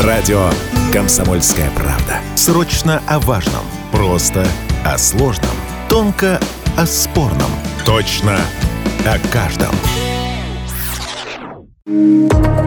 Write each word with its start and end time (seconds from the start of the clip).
Радио 0.00 0.48
«Комсомольская 0.90 1.68
правда». 1.76 2.16
Срочно 2.34 3.02
о 3.06 3.18
важном. 3.20 3.60
Просто 3.90 4.42
о 4.86 4.96
сложном. 4.96 5.50
Тонко 5.90 6.40
о 6.78 6.86
спорном. 6.86 7.50
Точно 7.84 8.38
о 9.04 9.18
каждом. 9.30 9.74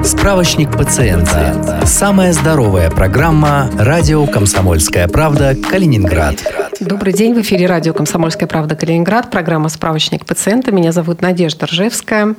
Справочник 0.03 0.72
пациента. 0.72 1.81
Самая 1.88 2.31
здоровая 2.31 2.92
программа 2.92 3.71
«Радио 3.76 4.28
Комсомольская 4.28 5.07
правда. 5.07 5.55
Калининград». 5.55 6.35
Добрый 6.79 7.12
день. 7.12 7.33
В 7.33 7.42
эфире 7.42 7.65
радио 7.65 7.96
«Комсомольская 7.96 8.47
правда. 8.47 8.76
Калининград». 8.76 9.31
Программа 9.31 9.69
«Справочник 9.69 10.28
пациента». 10.28 10.71
Меня 10.71 10.92
зовут 10.92 11.23
Надежда 11.23 11.65
Ржевская. 11.65 12.35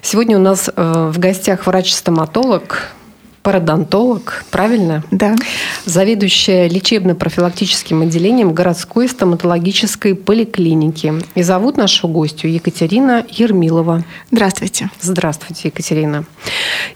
Сегодня 0.00 0.38
у 0.38 0.40
нас 0.40 0.70
э, 0.74 1.10
в 1.12 1.18
гостях 1.18 1.66
врач-стоматолог, 1.66 2.94
пародонтолог, 3.42 4.44
правильно? 4.50 5.02
Да. 5.10 5.36
Заведующая 5.84 6.68
лечебно-профилактическим 6.68 8.02
отделением 8.02 8.52
городской 8.52 9.08
стоматологической 9.08 10.14
поликлиники. 10.14 11.14
И 11.34 11.42
зовут 11.42 11.76
нашу 11.76 12.08
гостью 12.08 12.52
Екатерина 12.52 13.24
Ермилова. 13.28 14.04
Здравствуйте. 14.30 14.90
Здравствуйте, 15.00 15.68
Екатерина. 15.68 16.24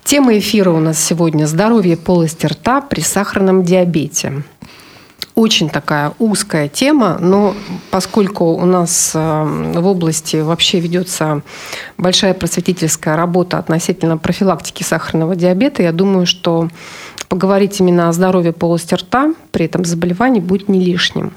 Тема 0.05 0.39
эфира 0.39 0.71
у 0.71 0.81
нас 0.81 1.03
сегодня 1.03 1.47
«Здоровье 1.47 1.97
полости 1.97 2.47
рта 2.47 2.81
при 2.81 3.01
сахарном 3.01 3.65
диабете» 3.65 4.43
очень 5.35 5.69
такая 5.69 6.13
узкая 6.19 6.69
тема, 6.69 7.19
но 7.21 7.55
поскольку 7.91 8.53
у 8.53 8.65
нас 8.65 9.13
э, 9.15 9.73
в 9.75 9.87
области 9.87 10.37
вообще 10.37 10.79
ведется 10.79 11.43
большая 11.99 12.35
просветительская 12.35 13.17
работа 13.17 13.59
относительно 13.59 14.17
профилактики 14.17 14.85
сахарного 14.85 15.35
диабета, 15.35 15.83
я 15.83 15.93
думаю, 15.93 16.27
что 16.27 16.69
поговорить 17.29 17.81
именно 17.81 18.09
о 18.09 18.13
здоровье 18.13 18.53
полости 18.53 18.95
рта 18.95 19.35
при 19.51 19.65
этом 19.65 19.85
заболевании 19.85 20.39
будет 20.39 20.69
не 20.69 20.79
лишним. 20.79 21.33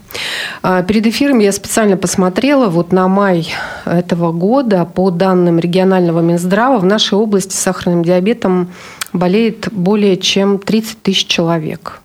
А, 0.62 0.84
перед 0.84 1.08
эфиром 1.08 1.40
я 1.40 1.52
специально 1.52 1.98
посмотрела 1.98 2.68
вот 2.68 2.92
на 2.92 3.08
май 3.08 3.48
этого 3.86 4.32
года 4.32 4.86
по 4.86 5.10
данным 5.10 5.58
регионального 5.58 6.20
Минздрава 6.20 6.78
в 6.78 6.86
нашей 6.86 7.18
области 7.18 7.56
сахарным 7.56 8.04
диабетом 8.04 8.72
болеет 9.12 9.70
более 9.72 10.18
чем 10.18 10.60
30 10.60 11.02
тысяч 11.02 11.26
человек. 11.26 12.02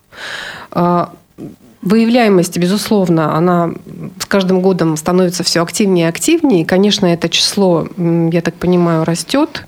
Выявляемость, 1.83 2.57
безусловно, 2.59 3.37
она 3.37 3.73
с 4.19 4.27
каждым 4.27 4.61
годом 4.61 4.97
становится 4.97 5.43
все 5.43 5.63
активнее 5.63 6.07
и 6.07 6.09
активнее. 6.09 6.63
И, 6.63 6.65
конечно, 6.65 7.07
это 7.07 7.29
число, 7.29 7.89
я 7.99 8.41
так 8.41 8.55
понимаю, 8.55 9.05
растет. 9.05 9.67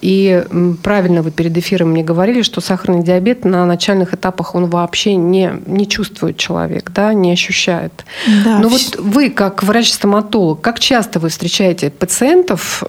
И 0.00 0.44
правильно 0.82 1.22
вы 1.22 1.30
перед 1.30 1.56
эфиром 1.56 1.90
мне 1.90 2.02
говорили, 2.02 2.42
что 2.42 2.60
сахарный 2.60 3.04
диабет 3.04 3.44
на 3.44 3.64
начальных 3.66 4.14
этапах 4.14 4.56
он 4.56 4.66
вообще 4.66 5.14
не, 5.14 5.52
не 5.66 5.86
чувствует 5.86 6.38
человек, 6.38 6.90
да, 6.90 7.14
не 7.14 7.30
ощущает. 7.30 8.04
Да, 8.44 8.58
Но 8.58 8.68
вот 8.68 8.96
вы, 8.98 9.30
как 9.30 9.62
врач-стоматолог, 9.62 10.60
как 10.60 10.80
часто 10.80 11.20
вы 11.20 11.28
встречаете 11.28 11.90
пациентов, 11.90 12.82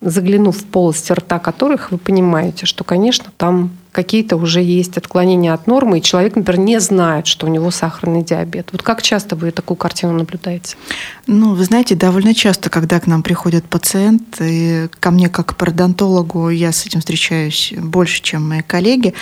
заглянув 0.00 0.56
в 0.58 0.64
полость 0.64 1.10
рта 1.10 1.40
которых, 1.40 1.90
вы 1.90 1.98
понимаете, 1.98 2.66
что, 2.66 2.84
конечно, 2.84 3.32
там 3.36 3.70
какие-то 3.92 4.36
уже 4.36 4.62
есть 4.62 4.96
отклонения 4.96 5.52
от 5.52 5.66
нормы, 5.66 5.98
и 5.98 6.02
человек, 6.02 6.34
например, 6.34 6.60
не 6.60 6.80
знает, 6.80 7.26
что 7.26 7.46
у 7.46 7.50
него 7.50 7.70
сахарный 7.70 8.24
диабет. 8.24 8.70
Вот 8.72 8.82
как 8.82 9.02
часто 9.02 9.36
вы 9.36 9.50
такую 9.50 9.76
картину 9.76 10.14
наблюдаете? 10.14 10.76
Ну, 11.26 11.54
вы 11.54 11.64
знаете, 11.64 11.94
довольно 11.94 12.34
часто, 12.34 12.70
когда 12.70 12.98
к 12.98 13.06
нам 13.06 13.22
приходят 13.22 13.64
пациенты, 13.64 14.88
ко 14.98 15.10
мне 15.10 15.28
как 15.28 15.56
пародонтологу, 15.56 16.48
я 16.48 16.72
с 16.72 16.86
этим 16.86 17.00
встречаюсь 17.00 17.74
больше, 17.76 18.22
чем 18.22 18.48
мои 18.48 18.62
коллеги, 18.62 19.14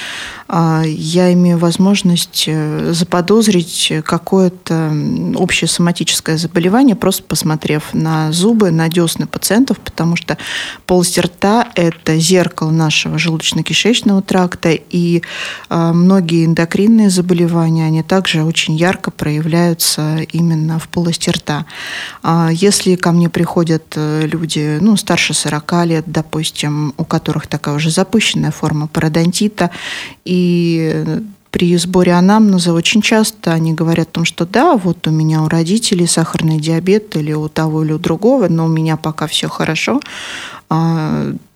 а, 0.49 0.83
я 0.85 1.33
имею 1.33 1.59
возможность 1.59 2.45
э, 2.47 2.93
заподозрить 2.93 3.93
какое-то 4.05 4.93
общее 5.37 5.69
соматическое 5.69 6.37
заболевание, 6.39 6.95
просто 6.95 7.25
посмотрев 7.25 7.93
на 7.93 8.31
зубы, 8.33 8.71
на 8.71 8.89
десны 8.89 9.27
пациентов, 9.27 9.79
потому 9.79 10.17
что 10.17 10.39
полость 10.87 11.19
рта– 11.19 11.69
это 11.75 12.17
зеркало 12.19 12.71
нашего 12.71 13.17
желудочно-кишечного 13.17 14.23
тракта, 14.23 14.60
инфаркта, 14.61 14.71
и 14.91 15.23
а, 15.69 15.93
многие 15.93 16.47
эндокринные 16.47 17.11
заболевания, 17.11 17.87
они 17.87 18.03
также 18.03 18.45
очень 18.45 18.77
ярко 18.77 19.11
проявляются 19.11 20.19
именно 20.33 20.79
в 20.79 20.89
полости 20.89 21.31
рта. 21.31 21.67
А, 22.23 22.51
если 22.53 22.97
ко 22.97 23.13
мне 23.13 23.29
приходят 23.29 23.85
э, 23.97 24.27
люди, 24.27 24.79
ну, 24.81 24.97
старше 24.97 25.35
40 25.35 25.87
лет, 25.87 26.05
допустим, 26.07 26.95
у 26.97 27.05
которых 27.05 27.47
такая 27.47 27.75
уже 27.75 27.91
запущенная 27.91 28.51
форма 28.51 28.87
пародонтита, 28.87 29.71
и 30.25 31.05
при 31.51 31.77
сборе 31.77 32.13
анамнеза 32.13 32.73
очень 32.73 33.03
часто 33.03 33.53
они 33.53 33.75
говорят 33.75 34.09
о 34.09 34.13
том, 34.13 34.25
что 34.25 34.47
да, 34.47 34.77
вот 34.77 35.07
у 35.09 35.11
меня 35.11 35.43
у 35.43 35.49
родителей 35.49 36.07
сахарный 36.07 36.61
диабет 36.61 37.17
или 37.17 37.33
у 37.33 37.49
того 37.49 37.83
или 37.83 37.93
у 37.93 37.99
другого, 37.99 38.49
но 38.49 38.67
у 38.67 38.69
меня 38.69 38.97
пока 38.97 39.27
все 39.27 39.49
хорошо. 39.49 40.01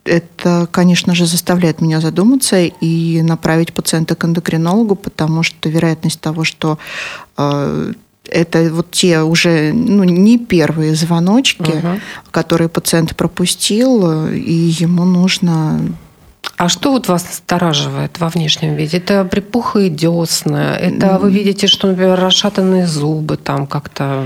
Это, 0.05 0.69
конечно 0.71 1.15
же, 1.15 1.27
заставляет 1.27 1.81
меня 1.81 2.01
задуматься 2.01 2.61
и 2.61 3.23
направить 3.23 3.73
пациента 3.73 4.15
к 4.15 4.25
эндокринологу, 4.25 4.97
потому 4.97 5.43
что 5.43 5.69
вероятность 5.69 6.21
того, 6.21 6.45
что 6.45 6.79
э, 7.39 7.93
это 8.29 8.71
вот 8.73 8.91
те 8.91 9.21
уже 9.21 9.73
ну, 9.73 10.05
не 10.05 10.39
первые 10.39 10.95
звоночки, 10.95 11.63
угу. 11.63 12.01
которые 12.31 12.69
пациент 12.69 13.17
пропустил, 13.17 14.29
и 14.29 14.53
ему 14.53 15.05
нужно 15.05 15.81
а 16.57 16.69
что 16.69 16.93
вот 16.93 17.09
вас 17.09 17.25
настораживает 17.25 18.19
во 18.21 18.29
внешнем 18.29 18.75
виде? 18.75 18.99
Это 18.99 19.25
припухлые 19.25 19.91
десна, 19.91 20.77
это 20.77 21.19
вы 21.19 21.31
видите, 21.31 21.67
что, 21.67 21.89
например, 21.89 22.19
расшатанные 22.19 22.87
зубы 22.87 23.37
там 23.37 23.67
как-то, 23.67 24.23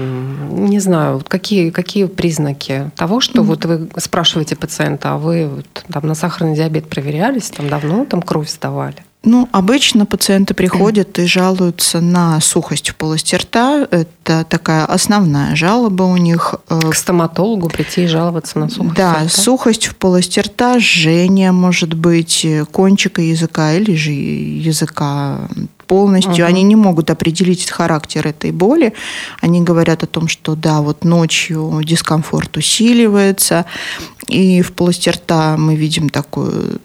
не 0.50 0.80
знаю, 0.80 1.14
вот 1.14 1.28
какие, 1.28 1.70
какие 1.70 2.06
признаки 2.06 2.90
того, 2.96 3.20
что 3.20 3.42
вот 3.42 3.64
вы 3.64 3.88
спрашиваете 3.96 4.56
пациента, 4.56 5.14
а 5.14 5.18
вы 5.18 5.48
вот, 5.48 5.66
там 5.92 6.06
на 6.06 6.14
сахарный 6.14 6.54
диабет 6.54 6.88
проверялись, 6.88 7.50
там 7.50 7.68
давно 7.68 8.04
там 8.04 8.22
кровь 8.22 8.50
сдавали? 8.50 9.07
Ну, 9.28 9.46
обычно 9.52 10.06
пациенты 10.06 10.54
приходят 10.54 11.18
и 11.18 11.26
жалуются 11.26 12.00
на 12.00 12.40
сухость 12.40 12.88
в 12.88 12.94
полости 12.94 13.34
рта. 13.34 13.86
Это 13.90 14.46
такая 14.48 14.86
основная 14.86 15.54
жалоба 15.54 16.04
у 16.04 16.16
них. 16.16 16.54
Э, 16.70 16.80
К 16.90 16.94
стоматологу 16.94 17.68
прийти 17.68 18.04
и 18.04 18.06
жаловаться 18.06 18.58
на 18.58 18.70
сухость 18.70 18.94
Да, 18.96 19.12
рта? 19.12 19.28
сухость 19.28 19.86
в 19.86 19.96
полости 19.96 20.40
рта, 20.40 20.78
жжение 20.78 21.52
может 21.52 21.92
быть 21.92 22.46
кончика 22.72 23.20
языка 23.20 23.74
или 23.74 23.94
же 23.96 24.12
языка 24.12 25.46
полностью. 25.86 26.44
Угу. 26.44 26.48
Они 26.48 26.62
не 26.62 26.76
могут 26.76 27.10
определить 27.10 27.68
характер 27.68 28.26
этой 28.26 28.50
боли. 28.50 28.94
Они 29.42 29.60
говорят 29.60 30.02
о 30.04 30.06
том, 30.06 30.28
что 30.28 30.54
да, 30.54 30.80
вот 30.80 31.04
ночью 31.04 31.82
дискомфорт 31.84 32.56
усиливается. 32.56 33.66
И 34.26 34.62
в 34.62 34.72
полости 34.72 35.10
рта 35.10 35.58
мы 35.58 35.76
видим 35.76 36.08
такую 36.08 36.80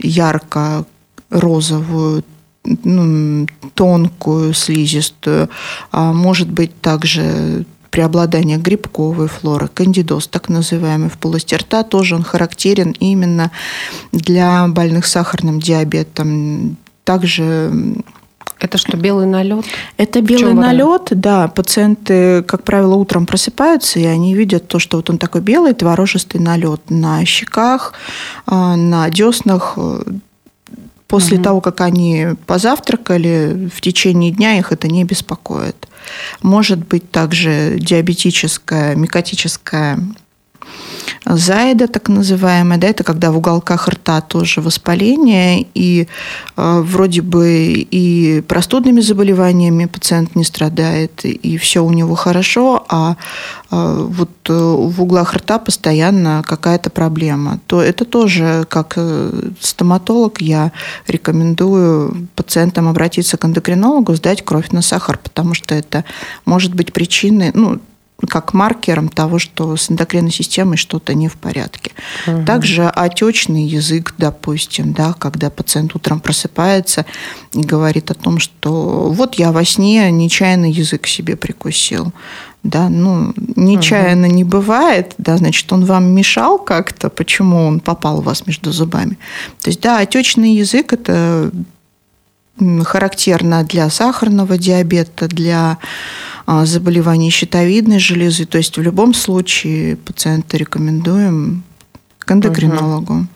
ярко 0.00 0.86
розовую, 1.30 2.24
ну, 2.64 3.46
тонкую, 3.74 4.54
слизистую. 4.54 5.48
А 5.90 6.12
может 6.12 6.50
быть 6.50 6.78
также 6.80 7.64
преобладание 7.90 8.58
грибковой 8.58 9.28
флоры, 9.28 9.68
кандидоз 9.68 10.28
так 10.28 10.48
называемый 10.48 11.08
в 11.08 11.18
полости 11.18 11.54
рта, 11.54 11.82
тоже 11.82 12.16
он 12.16 12.22
характерен 12.22 12.94
именно 13.00 13.50
для 14.12 14.66
больных 14.68 15.06
сахарным 15.06 15.58
диабетом. 15.58 16.76
Также 17.04 17.72
это 18.60 18.76
что, 18.76 18.96
белый 18.96 19.26
налет? 19.26 19.64
Это 19.96 20.20
белый 20.20 20.52
налет, 20.52 21.08
да. 21.10 21.48
Пациенты, 21.48 22.42
как 22.42 22.64
правило, 22.64 22.96
утром 22.96 23.24
просыпаются, 23.24 24.00
и 24.00 24.04
они 24.04 24.34
видят 24.34 24.66
то, 24.66 24.78
что 24.78 24.96
вот 24.96 25.08
он 25.10 25.18
такой 25.18 25.40
белый 25.40 25.74
творожистый 25.74 26.40
налет 26.40 26.90
на 26.90 27.24
щеках, 27.24 27.94
а, 28.46 28.76
на 28.76 29.08
деснах, 29.10 29.78
После 31.08 31.38
угу. 31.38 31.44
того, 31.44 31.60
как 31.62 31.80
они 31.80 32.28
позавтракали, 32.46 33.70
в 33.74 33.80
течение 33.80 34.30
дня 34.30 34.58
их 34.58 34.72
это 34.72 34.88
не 34.88 35.04
беспокоит. 35.04 35.88
Может 36.42 36.86
быть 36.86 37.10
также 37.10 37.76
диабетическая, 37.78 38.94
микотическая 38.94 39.98
Заида, 41.24 41.88
так 41.88 42.08
называемая, 42.08 42.78
да, 42.78 42.88
это 42.88 43.04
когда 43.04 43.30
в 43.30 43.38
уголках 43.38 43.88
рта 43.88 44.20
тоже 44.20 44.60
воспаление, 44.60 45.66
и 45.74 46.08
э, 46.56 46.80
вроде 46.80 47.22
бы 47.22 47.86
и 47.90 48.42
простудными 48.42 49.00
заболеваниями 49.00 49.86
пациент 49.86 50.36
не 50.36 50.44
страдает, 50.44 51.24
и 51.24 51.56
все 51.58 51.84
у 51.84 51.90
него 51.90 52.14
хорошо, 52.14 52.84
а 52.88 53.16
э, 53.70 54.06
вот 54.08 54.30
э, 54.48 54.52
в 54.52 55.02
углах 55.02 55.34
рта 55.34 55.58
постоянно 55.58 56.42
какая-то 56.46 56.90
проблема, 56.90 57.60
то 57.66 57.82
это 57.82 58.04
тоже, 58.04 58.64
как 58.68 58.94
э, 58.96 59.50
стоматолог, 59.60 60.40
я 60.40 60.72
рекомендую 61.06 62.28
пациентам 62.36 62.88
обратиться 62.88 63.36
к 63.36 63.44
эндокринологу, 63.44 64.14
сдать 64.14 64.44
кровь 64.44 64.70
на 64.70 64.82
сахар, 64.82 65.18
потому 65.18 65.54
что 65.54 65.74
это 65.74 66.04
может 66.44 66.74
быть 66.74 66.92
причиной, 66.92 67.50
ну, 67.54 67.80
как 68.26 68.52
маркером 68.52 69.08
того, 69.08 69.38
что 69.38 69.76
с 69.76 69.90
эндокринной 69.90 70.32
системой 70.32 70.76
что-то 70.76 71.14
не 71.14 71.28
в 71.28 71.36
порядке. 71.36 71.92
Мгм. 72.26 72.44
Также 72.44 72.88
отечный 72.88 73.64
язык, 73.64 74.14
допустим, 74.18 74.92
да, 74.92 75.12
когда 75.12 75.50
пациент 75.50 75.94
утром 75.94 76.18
просыпается 76.18 77.06
и 77.52 77.60
говорит 77.60 78.10
о 78.10 78.14
том, 78.14 78.40
что 78.40 79.10
вот 79.10 79.36
я 79.36 79.52
во 79.52 79.64
сне 79.64 80.10
нечаянно 80.10 80.66
язык 80.70 81.06
себе 81.06 81.36
прикусил. 81.36 82.12
Да, 82.64 82.88
ну, 82.88 83.32
нечаянно 83.54 84.26
не 84.26 84.42
бывает, 84.42 85.14
да, 85.16 85.36
значит, 85.36 85.72
он 85.72 85.84
вам 85.84 86.06
мешал 86.06 86.58
как-то, 86.58 87.08
почему 87.08 87.64
он 87.64 87.78
попал 87.78 88.18
у 88.18 88.22
вас 88.22 88.46
между 88.46 88.72
зубами. 88.72 89.16
То 89.62 89.70
есть, 89.70 89.80
да, 89.80 90.00
отечный 90.00 90.54
язык– 90.54 90.92
это 90.94 91.52
характерно 92.84 93.62
для 93.62 93.88
сахарного 93.90 94.58
диабета, 94.58 95.28
для 95.28 95.78
заболеваний 96.64 97.30
щитовидной 97.30 97.98
железы. 97.98 98.46
То 98.46 98.58
есть 98.58 98.76
в 98.78 98.82
любом 98.82 99.14
случае 99.14 99.96
пациента 99.96 100.56
рекомендуем 100.56 101.62
к 102.18 102.32
эндокринологу. 102.32 103.26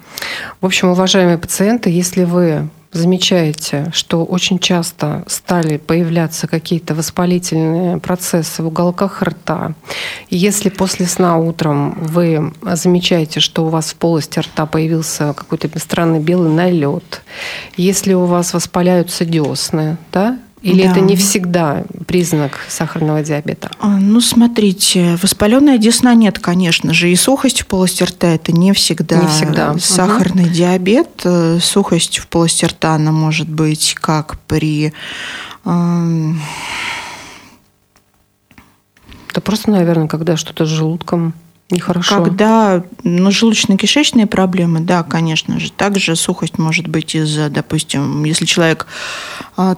В 0.61 0.67
общем, 0.67 0.89
уважаемые 0.89 1.39
пациенты, 1.39 1.91
если 1.91 2.25
вы 2.25 2.69
замечаете, 2.93 3.91
что 3.93 4.25
очень 4.25 4.59
часто 4.59 5.25
стали 5.27 5.79
появляться 5.79 6.47
какие-то 6.47 6.95
воспалительные 6.95 7.99
процессы 7.99 8.63
в 8.63 8.67
уголках 8.67 9.23
рта, 9.23 9.75
если 10.29 10.69
после 10.69 11.07
сна 11.07 11.39
утром 11.39 11.97
вы 12.03 12.53
замечаете, 12.63 13.41
что 13.41 13.65
у 13.65 13.69
вас 13.69 13.93
в 13.93 13.97
полости 13.97 14.39
рта 14.39 14.67
появился 14.67 15.33
какой-то 15.33 15.71
странный 15.79 16.21
белый 16.21 16.51
налет, 16.51 17.23
если 17.77 18.13
у 18.13 18.27
вас 18.27 18.53
воспаляются 18.53 19.25
десны, 19.25 19.97
да, 20.13 20.39
или 20.63 20.83
Да. 20.85 20.91
это 20.93 21.01
не 21.01 21.17
всегда 21.17 21.85
признак 22.07 22.61
сахарного 22.69 23.23
диабета? 23.23 23.71
А, 23.81 23.89
Ну, 23.99 24.21
смотрите, 24.21 25.19
воспаленная 25.21 25.79
десна 25.79 26.15
нет, 26.15 26.39
конечно 26.39 26.93
же, 26.95 27.11
и 27.11 27.17
сухость 27.17 27.63
в 27.63 27.67
полости 27.67 28.03
рта– 28.05 28.29
это 28.35 28.53
не 28.53 28.73
всегда, 28.73 29.17
Не 29.21 29.27
всегда. 29.29 29.77
сахарный 29.79 30.49
диабет. 30.49 31.09
Э, 31.25 31.59
Сухость 31.61 32.19
в 32.19 32.27
полости 32.29 32.65
рта, 32.65 32.95
она 32.95 33.13
может 33.13 33.49
быть 33.49 33.95
как 34.01 34.39
при 34.47 34.93
эм, 35.65 36.41
Это 39.31 39.41
просто, 39.41 39.71
наверное, 39.71 40.09
когда 40.09 40.37
что-то 40.37 40.67
с 40.67 40.69
желудком 40.69 41.33
нехорошо. 41.71 42.23
Когда 42.23 42.85
ну, 43.03 43.31
желудочно-кишечные 43.31 44.27
проблемы, 44.27 44.81
да, 44.81 45.03
конечно 45.03 45.59
же. 45.59 45.73
Также 45.73 46.17
сухость 46.17 46.59
может 46.59 46.87
быть 46.87 47.15
из-за, 47.15 47.49
допустим, 47.49 48.25
если 48.25 48.45
человек 48.45 48.87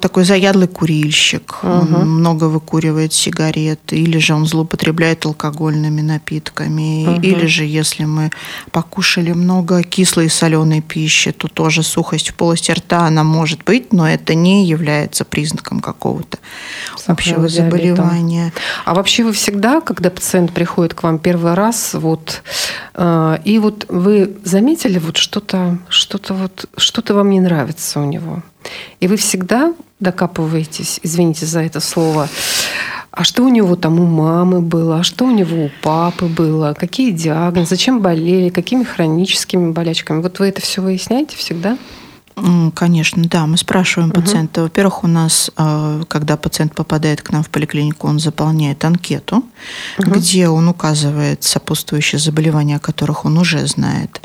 такой 0.01 0.25
заядлый 0.25 0.69
курильщик, 0.69 1.59
он 1.63 1.91
Мгм. 1.91 2.09
много 2.21 2.45
выкуривает 2.45 3.13
сигарет, 3.13 3.81
или 3.93 4.19
же 4.19 4.35
он 4.35 4.47
злоупотребляет 4.47 5.27
алкогольными 5.27 6.03
напитками, 6.03 7.07
Мгм. 7.07 7.21
или 7.23 7.47
же 7.47 7.65
если 7.65 8.05
мы 8.05 8.31
покушали 8.71 9.33
много 9.33 9.83
кислой 9.83 10.27
и 10.27 10.29
соленой 10.29 10.81
пищи, 10.81 11.33
то 11.33 11.49
тоже 11.49 11.83
сухость 11.83 12.31
в 12.31 12.35
полости 12.35 12.73
рта, 12.73 13.07
она 13.07 13.25
может 13.25 13.65
быть, 13.65 13.93
но 13.93 14.09
это 14.09 14.35
не 14.35 14.67
является 14.67 15.25
признаком 15.25 15.81
какого-то 15.81 16.39
общего 17.07 17.49
заболевания. 17.49 18.53
А 18.85 18.95
вообще 18.95 19.25
вы 19.25 19.33
всегда, 19.33 19.81
когда 19.81 20.11
пациент 20.11 20.53
приходит 20.53 20.95
к 20.95 21.03
вам 21.03 21.19
первый 21.19 21.55
раз, 21.55 21.95
вот, 21.95 22.43
э, 22.95 23.39
и 23.45 23.59
вот 23.59 23.87
вы 23.89 24.37
заметили 24.45 24.99
вот 24.99 25.17
что-то, 25.17 25.79
что-то 26.15 26.35
вот, 26.35 26.67
что-то 26.77 27.15
вам 27.15 27.31
не 27.31 27.41
нравится 27.41 28.01
у 28.01 28.05
него, 28.05 28.43
и 29.01 29.09
вы 29.09 29.17
всегда 29.17 29.75
докапываетесь, 29.99 31.01
извините 31.03 31.45
за 31.45 31.61
это 31.63 31.81
слово, 31.81 32.29
а 33.11 33.25
что 33.25 33.43
у 33.43 33.49
него 33.49 33.75
там 33.75 33.99
у 33.99 34.07
мамы 34.07 34.61
было, 34.61 35.01
а 35.01 35.03
что 35.03 35.25
у 35.25 35.33
него 35.33 35.65
у 35.65 35.71
папы 35.83 36.27
было, 36.27 36.75
какие 36.79 37.11
диагнозы, 37.11 37.71
зачем 37.71 38.01
болели, 38.01 38.49
какими 38.51 38.85
хроническими 38.85 39.73
болячками. 39.73 40.23
Вот 40.23 40.39
вы 40.39 40.47
это 40.47 40.61
все 40.61 40.83
выясняете 40.83 41.37
всегда? 41.37 41.77
Конечно, 42.75 43.23
да. 43.25 43.47
Мы 43.47 43.57
спрашиваем 43.57 44.11
пациента. 44.11 44.63
Во-первых, 44.63 45.05
у 45.05 45.07
нас, 45.07 45.53
э, 45.57 46.03
когда 46.09 46.37
пациент 46.37 46.75
попадает 46.75 47.23
к 47.23 47.31
нам 47.31 47.45
в 47.45 47.49
поликлинику, 47.49 48.09
он 48.09 48.19
заполняет 48.19 48.85
анкету, 48.85 49.45
где 49.99 50.49
он 50.49 50.69
указывает 50.69 51.45
сопутствующие 51.45 52.19
заболевания, 52.19 52.77
о 52.77 52.81
которых 52.81 53.25
он 53.25 53.39
уже 53.39 53.65
знает. 53.69 54.21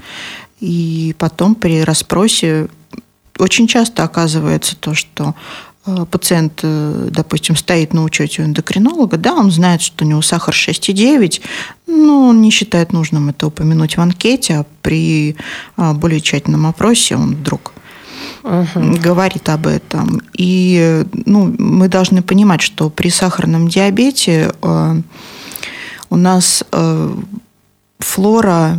И 0.59 1.15
потом 1.17 1.55
при 1.55 1.83
расспросе 1.83 2.67
очень 3.37 3.67
часто 3.67 4.03
оказывается 4.03 4.75
то, 4.75 4.93
что 4.93 5.35
э, 5.85 6.05
пациент, 6.11 6.59
э, 6.63 7.07
допустим, 7.11 7.55
стоит 7.55 7.93
на 7.93 8.03
учете 8.03 8.41
у 8.41 8.45
эндокринолога, 8.45 9.17
да, 9.17 9.33
он 9.33 9.51
знает, 9.51 9.81
что 9.81 10.03
у 10.03 10.07
него 10.07 10.21
сахар 10.21 10.53
6,9, 10.53 11.41
но 11.87 12.27
он 12.27 12.41
не 12.41 12.51
считает 12.51 12.91
нужным 12.91 13.29
это 13.29 13.47
упомянуть 13.47 13.95
в 13.95 14.01
анкете, 14.01 14.55
а 14.55 14.65
при 14.81 15.37
э, 15.77 15.93
более 15.93 16.19
тщательном 16.19 16.65
опросе 16.65 17.15
он 17.15 17.35
вдруг 17.35 17.73
говорит 18.43 19.49
об 19.49 19.67
этом. 19.67 20.21
И 20.33 21.03
ну, 21.25 21.53
мы 21.57 21.87
должны 21.87 22.21
понимать, 22.21 22.61
что 22.61 22.89
при 22.89 23.09
сахарном 23.09 23.67
диабете 23.67 24.51
э, 24.61 25.01
у 26.09 26.15
нас 26.15 26.63
э, 26.71 27.15
флора, 27.99 28.77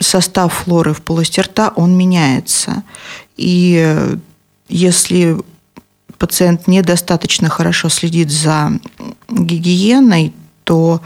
состав 0.00 0.52
флоры 0.52 0.92
в 0.92 1.02
полости 1.02 1.40
рта, 1.40 1.72
он 1.76 1.96
меняется. 1.96 2.82
И 3.36 3.82
э, 3.84 4.16
если 4.68 5.36
пациент 6.18 6.66
недостаточно 6.66 7.48
хорошо 7.48 7.88
следит 7.88 8.30
за 8.30 8.72
гигиеной, 9.28 10.32
то 10.64 11.00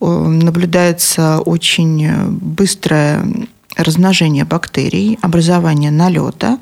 э, 0.00 0.06
наблюдается 0.06 1.40
очень 1.40 2.28
быстрое 2.30 3.48
размножение 3.76 4.44
бактерий, 4.44 5.18
образование 5.22 5.90
налета, 5.90 6.58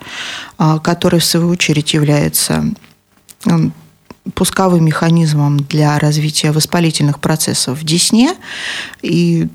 а, 0.58 0.78
который 0.78 1.20
в 1.20 1.24
свою 1.24 1.48
очередь 1.48 1.92
является 1.94 2.64
м, 3.46 3.72
пусковым 4.34 4.84
механизмом 4.84 5.58
для 5.58 5.98
развития 5.98 6.52
воспалительных 6.52 7.18
процессов 7.20 7.78
в 7.78 7.84
десне. 7.84 8.34
И 9.02 9.48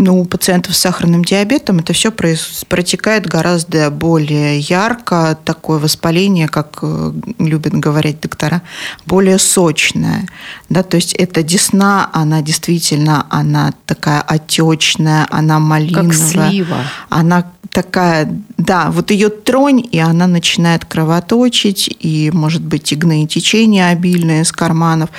ну, 0.00 0.18
у 0.18 0.24
пациентов 0.24 0.74
с 0.74 0.78
сахарным 0.80 1.24
диабетом 1.24 1.78
это 1.78 1.92
все 1.92 2.10
протекает 2.10 3.26
гораздо 3.26 3.90
более 3.90 4.58
ярко, 4.58 5.38
такое 5.44 5.78
воспаление, 5.78 6.48
как 6.48 6.78
э, 6.82 7.12
любят 7.38 7.74
говорить 7.74 8.20
доктора, 8.20 8.62
более 9.04 9.38
сочное. 9.38 10.26
Да, 10.70 10.82
то 10.82 10.96
есть 10.96 11.12
эта 11.12 11.42
десна, 11.42 12.08
она 12.14 12.40
действительно, 12.40 13.26
она 13.28 13.74
такая 13.84 14.22
отечная, 14.22 15.26
она 15.30 15.58
малиновая. 15.58 16.08
Как 16.08 16.14
слива. 16.14 16.78
Она 17.10 17.44
такая, 17.70 18.42
да, 18.56 18.90
вот 18.90 19.10
ее 19.10 19.28
тронь, 19.28 19.86
и 19.92 19.98
она 19.98 20.26
начинает 20.26 20.86
кровоточить, 20.86 21.94
и, 22.00 22.30
может 22.32 22.62
быть, 22.62 22.90
и 22.92 22.96
гноетечение 22.96 23.90
обильное 23.90 24.42
из 24.42 24.50
карманов, 24.50 25.10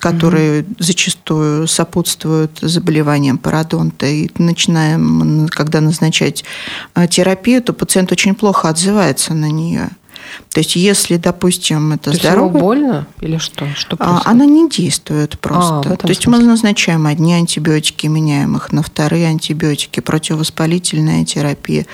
которые 0.00 0.64
зачастую 0.78 1.68
сопутствуют 1.68 2.58
заболеваниям 2.60 3.38
пародонта. 3.38 4.06
И 4.06 4.30
начинаем, 4.38 5.46
когда 5.48 5.80
назначать 5.80 6.44
э, 6.94 7.06
терапию, 7.06 7.62
то 7.62 7.72
пациент 7.72 8.10
очень 8.10 8.34
плохо 8.34 8.68
отзывается 8.68 9.34
на 9.34 9.50
нее. 9.50 9.90
То 10.50 10.60
есть, 10.60 10.76
если, 10.76 11.16
допустим, 11.16 11.92
это 11.92 12.04
То 12.04 12.10
есть 12.10 12.22
здоровый 12.22 12.60
больно 12.60 13.06
или 13.20 13.38
что? 13.38 13.66
Что 13.74 13.94
а, 13.94 13.96
происходит? 13.96 14.26
Она 14.26 14.44
не 14.46 14.68
действует 14.68 15.38
просто. 15.38 15.92
А, 15.92 15.96
То 15.96 16.08
есть 16.08 16.22
смысле. 16.22 16.44
мы 16.44 16.50
назначаем 16.50 17.06
одни 17.06 17.34
антибиотики, 17.34 18.06
меняем 18.06 18.56
их 18.56 18.72
на 18.72 18.82
вторые 18.82 19.26
антибиотики, 19.28 20.00
противовоспалительная 20.00 21.24
терапия. 21.24 21.86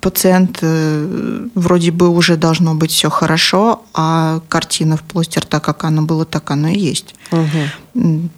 Пациент 0.00 0.58
э, 0.62 1.48
вроде 1.54 1.90
бы 1.90 2.08
уже 2.08 2.36
должно 2.36 2.74
быть 2.74 2.90
все 2.92 3.10
хорошо, 3.10 3.82
а 3.92 4.40
картина 4.48 4.96
в 4.96 5.02
полости 5.02 5.38
рта, 5.38 5.58
как 5.60 5.84
она 5.84 6.02
была, 6.02 6.24
так 6.24 6.50
оно 6.50 6.68
и 6.68 6.78
есть. 6.78 7.14
М, 7.32 8.30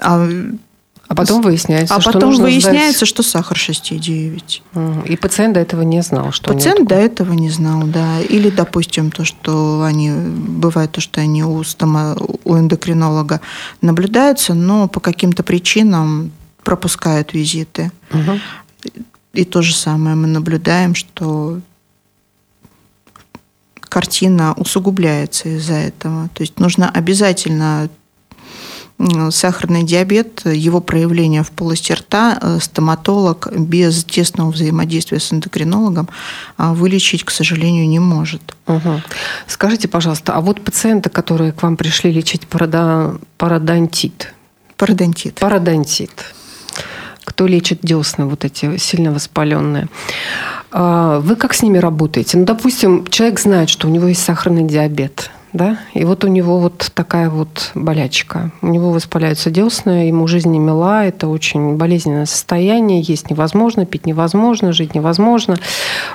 А, 0.00 0.26
А 1.08 1.14
потом 1.14 1.42
выясняется, 1.42 1.94
а 1.94 2.00
что 2.00 2.12
потом 2.12 2.30
нужно 2.30 2.44
выясняется, 2.44 2.98
сдать- 3.00 3.08
что 3.08 3.22
сахар 3.22 3.56
6,9. 3.58 4.62
Мгм. 4.72 5.02
И 5.02 5.16
пациент 5.16 5.52
до 5.54 5.60
этого 5.60 5.82
не 5.82 6.02
знал, 6.02 6.32
что 6.32 6.52
Пациент 6.54 6.88
до 6.88 6.94
этого 6.94 7.34
не 7.34 7.50
знал, 7.50 7.82
да. 7.84 8.20
Или, 8.20 8.48
допустим, 8.48 9.10
то, 9.10 9.24
что 9.26 9.82
они 9.82 10.10
бывает 10.10 10.92
то, 10.92 11.02
что 11.02 11.20
они 11.20 11.44
у, 11.44 11.62
стома, 11.64 12.16
у 12.44 12.56
эндокринолога 12.56 13.40
наблюдаются, 13.82 14.54
но 14.54 14.88
по 14.88 15.00
каким-то 15.00 15.42
причинам 15.42 16.32
пропускают 16.64 17.34
визиты. 17.34 17.92
Мгм. 18.10 18.40
И 19.32 19.44
то 19.44 19.62
же 19.62 19.74
самое 19.74 20.14
мы 20.14 20.26
наблюдаем, 20.26 20.94
что 20.94 21.60
картина 23.80 24.54
усугубляется 24.54 25.48
из-за 25.50 25.74
этого. 25.74 26.28
То 26.34 26.42
есть 26.42 26.58
нужно 26.58 26.90
обязательно 26.90 27.88
сахарный 29.30 29.82
диабет, 29.82 30.42
его 30.44 30.80
проявление 30.80 31.42
в 31.42 31.50
полости 31.50 31.92
рта, 31.92 32.38
э, 32.40 32.58
стоматолог 32.60 33.48
без 33.52 34.04
тесного 34.04 34.50
взаимодействия 34.50 35.18
с 35.18 35.32
эндокринологом 35.32 36.08
а, 36.56 36.72
вылечить, 36.72 37.24
к 37.24 37.30
сожалению, 37.30 37.88
не 37.88 37.98
может. 37.98 38.54
Угу. 38.66 39.02
Скажите, 39.46 39.88
пожалуйста, 39.88 40.34
а 40.34 40.40
вот 40.40 40.62
пациенты, 40.62 41.10
которые 41.10 41.52
к 41.52 41.62
вам 41.62 41.76
пришли 41.76 42.12
лечить 42.12 42.46
пародонтит? 42.46 44.34
Пародонтит. 44.76 45.34
Пародонтит. 45.34 46.34
Кто 47.24 47.46
лечит 47.46 47.80
десны, 47.82 48.24
вот 48.26 48.44
эти 48.44 48.76
сильно 48.78 49.12
воспаленные. 49.12 49.88
А, 50.70 51.20
вы 51.20 51.36
как 51.36 51.54
с 51.54 51.62
ними 51.62 51.78
работаете? 51.78 52.38
Ну, 52.38 52.44
допустим, 52.44 53.06
человек 53.06 53.40
знает, 53.40 53.68
что 53.68 53.88
у 53.88 53.90
него 53.90 54.08
есть 54.08 54.22
сахарный 54.22 54.64
диабет– 54.64 55.30
да, 55.52 55.78
и 55.92 56.04
вот 56.04 56.24
у 56.24 56.28
него 56.28 56.58
вот 56.58 56.90
такая 56.94 57.28
вот 57.28 57.72
болячка. 57.74 58.50
У 58.62 58.68
него 58.68 58.90
воспаляются 58.90 59.50
десны, 59.50 60.08
ему 60.08 60.26
жизнь 60.26 60.50
не 60.50 60.58
мила, 60.58 61.04
это 61.04 61.28
очень 61.28 61.76
болезненное 61.76 62.24
состояние, 62.24 63.02
есть 63.02 63.30
невозможно, 63.30 63.84
пить 63.84 64.06
невозможно, 64.06 64.72
жить 64.72 64.94
невозможно. 64.94 65.56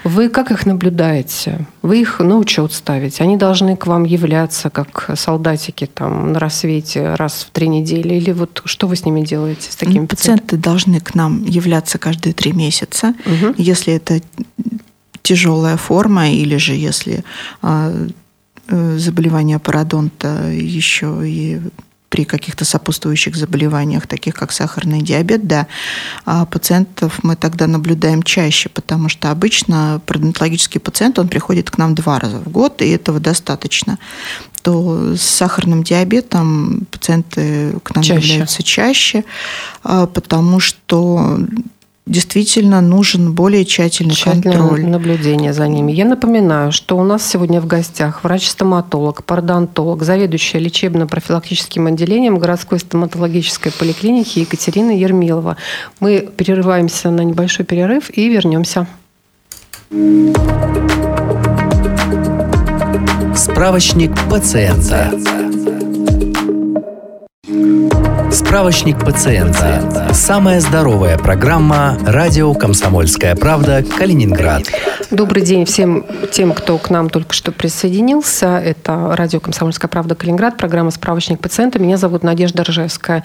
Вы 0.04 0.30
как 0.30 0.52
их 0.52 0.66
наблюдаете? 0.66 1.68
Вы 1.84 2.02
их 2.02 2.20
на 2.20 2.38
учет 2.38 2.74
ставите? 2.74 3.24
Они 3.24 3.38
должны 3.38 3.78
к 3.78 3.86
вам 3.86 4.06
являться, 4.06 4.70
как 4.72 5.12
солдатики 5.16 5.86
там 5.86 6.34
на 6.34 6.40
рассвете 6.40 7.14
раз 7.14 7.46
в 7.48 7.52
три 7.52 7.68
недели? 7.68 8.16
Или 8.16 8.32
вот 8.32 8.62
что 8.66 8.88
вы 8.88 8.96
с 8.96 9.06
ними 9.06 9.22
делаете, 9.22 9.72
с 9.72 9.76
такими 9.76 10.00
ну, 10.00 10.08
пациенты? 10.08 10.44
Пациенты 10.44 10.58
должны 10.58 11.00
к 11.00 11.14
нам 11.14 11.44
являться 11.46 12.00
каждые 12.00 12.34
три 12.34 12.54
месяца. 12.54 13.14
Угу. 13.26 13.56
Если 13.58 13.94
это 13.94 14.20
тяжелая 15.22 15.78
форма 15.78 16.32
или 16.32 16.56
же 16.58 16.74
если 16.74 17.24
а, 17.62 17.94
заболевания 18.70 19.60
пародонта 19.60 20.50
еще 20.50 21.22
и 21.24 21.62
при 22.10 22.24
каких-то 22.24 22.64
сопутствующих 22.64 23.36
заболеваниях, 23.36 24.08
таких 24.08 24.36
как 24.36 24.52
сахарный 24.52 25.02
диабет, 25.02 25.46
да, 25.46 25.68
а 26.26 26.46
пациентов 26.46 27.20
мы 27.24 27.36
тогда 27.36 27.68
наблюдаем 27.68 28.24
чаще, 28.24 28.70
потому 28.70 29.10
что 29.10 29.30
обычно 29.30 30.02
пародонтологический 30.06 30.80
пациент, 30.80 31.20
он 31.20 31.28
приходит 31.28 31.70
к 31.70 31.78
нам 31.78 31.96
два 31.96 32.20
раза 32.20 32.38
в 32.38 32.50
год, 32.50 32.82
и 32.82 32.90
этого 32.90 33.20
достаточно 33.20 34.00
то 34.64 35.16
с 35.16 35.22
сахарным 35.22 35.84
диабетом 35.84 36.88
пациенты 36.92 37.80
к 37.84 37.96
нам 37.96 38.04
чаще. 38.04 38.28
являются 38.28 38.64
чаще, 38.64 39.24
а, 39.84 40.08
потому 40.08 40.60
что 40.60 41.40
действительно 42.08 42.82
нужен 42.82 43.34
более 43.34 43.66
тщательный 43.66 44.16
Тщательное 44.16 44.58
контроль. 44.58 44.86
наблюдение 44.86 45.54
за 45.54 45.68
ними. 45.68 45.92
Я 45.92 46.06
напоминаю, 46.06 46.72
что 46.72 46.98
у 46.98 47.04
нас 47.04 47.26
сегодня 47.26 47.62
в 47.62 47.68
гостях 47.68 48.24
врач-стоматолог, 48.24 49.24
пародонтолог, 49.24 50.04
заведующая 50.04 50.60
лечебно-профилактическим 50.60 51.88
отделением 51.88 52.40
городской 52.40 52.80
стоматологической 52.80 53.72
поликлиники 53.72 54.40
Екатерина 54.40 54.92
Ермилова. 54.92 55.58
Мы 56.00 56.28
перерываемся 56.36 57.12
на 57.12 57.22
небольшой 57.22 57.66
перерыв 57.66 58.10
и 58.16 58.30
вернемся. 58.30 58.88
Справочник 63.36 64.12
пациента. 64.30 65.12
Справочник 68.32 69.00
пациента. 69.00 70.10
Самая 70.14 70.60
здоровая 70.60 71.18
программа 71.18 71.98
«Радио 72.06 72.54
Комсомольская 72.54 73.36
правда. 73.36 73.84
Калининград». 73.98 74.64
Добрый 75.12 75.44
день 75.44 75.66
всем 75.66 76.06
тем, 76.32 76.54
кто 76.54 76.78
к 76.78 76.90
нам 76.90 77.10
только 77.10 77.34
что 77.34 77.52
присоединился. 77.52 78.60
Это 78.60 79.16
«Радио 79.16 79.40
Комсомольская 79.40 79.90
правда. 79.90 80.16
Калининград», 80.16 80.58
программа 80.58 80.92
«Справочник 80.92 81.40
пациента». 81.40 81.80
Меня 81.80 81.98
зовут 81.98 82.24
Надежда 82.24 82.64
Ржевская. 82.64 83.24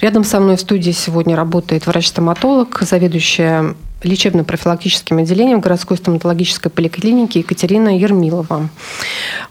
Рядом 0.00 0.24
со 0.24 0.40
мной 0.40 0.56
в 0.56 0.60
студии 0.60 0.92
сегодня 0.92 1.36
работает 1.36 1.86
врач-стоматолог, 1.86 2.78
заведующая 2.80 3.74
лечебно-профилактическим 4.04 5.18
отделением 5.18 5.60
городской 5.60 5.96
стоматологической 5.96 6.70
поликлиники 6.70 7.38
Екатерина 7.38 7.96
Ермилова. 7.96 8.68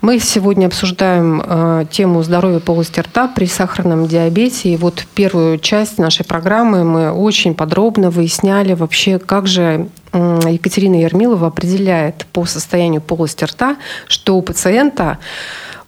Мы 0.02 0.20
сегодня 0.20 0.68
обсуждаем 0.68 1.42
э, 1.46 1.86
тему 1.92 2.24
здоровья 2.24 2.60
полости 2.60 3.00
рта 3.00 3.28
при 3.28 3.46
сахарном 3.46 4.08
диабете. 4.08 4.70
И 4.70 4.78
вот 4.78 5.06
первую 5.16 5.60
часть 5.60 5.98
нашей 5.98 6.26
программы 6.26 6.84
мы 6.84 7.12
очень 7.12 7.56
подробно 7.56 8.10
выясняли 8.10 8.74
вообще, 8.74 9.20
как 9.20 9.48
же 9.48 9.90
Екатерина 10.14 11.02
Ермилова 11.02 11.48
определяет 11.48 12.28
по 12.32 12.46
состоянию 12.46 13.02
полости 13.02 13.44
рта, 13.46 13.78
что 14.08 14.38
у 14.38 14.42
пациента 14.42 15.18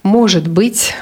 может 0.02 0.48
быть 0.48 0.94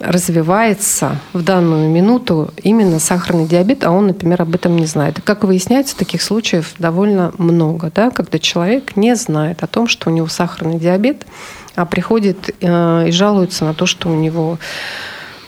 развивается 0.00 1.20
в 1.32 1.42
данную 1.42 1.88
минуту 1.88 2.50
именно 2.62 2.98
сахарный 2.98 3.46
диабет, 3.46 3.84
а 3.84 3.90
он, 3.92 4.08
например, 4.08 4.42
об 4.42 4.54
этом 4.54 4.76
не 4.76 4.86
знает. 4.86 5.18
И, 5.18 5.22
как 5.22 5.44
выясняется, 5.44 5.96
таких 5.96 6.22
случаев 6.22 6.74
довольно 6.78 7.32
много, 7.38 7.92
да, 7.94 8.10
когда 8.10 8.38
человек 8.38 8.96
не 8.96 9.14
знает 9.14 9.62
о 9.62 9.68
том, 9.68 9.86
что 9.86 10.10
у 10.10 10.12
него 10.12 10.26
сахарный 10.26 10.78
диабет, 10.78 11.26
а 11.76 11.86
приходит 11.86 12.54
э, 12.60 13.08
и 13.08 13.12
жалуется 13.12 13.64
на 13.64 13.74
то, 13.74 13.86
что 13.86 14.08
у 14.08 14.14
него 14.14 14.58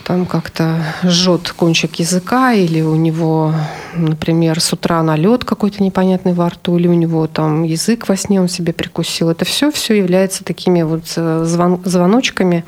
там 0.05 0.25
как-то 0.25 0.85
жжет 1.03 1.51
кончик 1.51 1.97
языка, 1.97 2.53
или 2.53 2.81
у 2.81 2.95
него, 2.95 3.53
например, 3.95 4.61
с 4.61 4.73
утра 4.73 5.03
налет 5.03 5.45
какой-то 5.45 5.83
непонятный 5.83 6.33
во 6.33 6.49
рту, 6.49 6.79
или 6.79 6.87
у 6.87 6.95
него 6.95 7.27
там 7.27 7.65
язык 7.65 8.09
во 8.09 8.17
сне 8.17 8.41
он 8.41 8.49
себе 8.49 8.73
прикусил. 8.73 9.31
Это 9.31 9.45
все, 9.45 9.73
все 9.73 9.99
является 9.99 10.45
такими 10.45 10.83
вот 10.83 11.13
э, 11.17 11.43
звон, 11.45 11.81
звоночками 11.85 12.65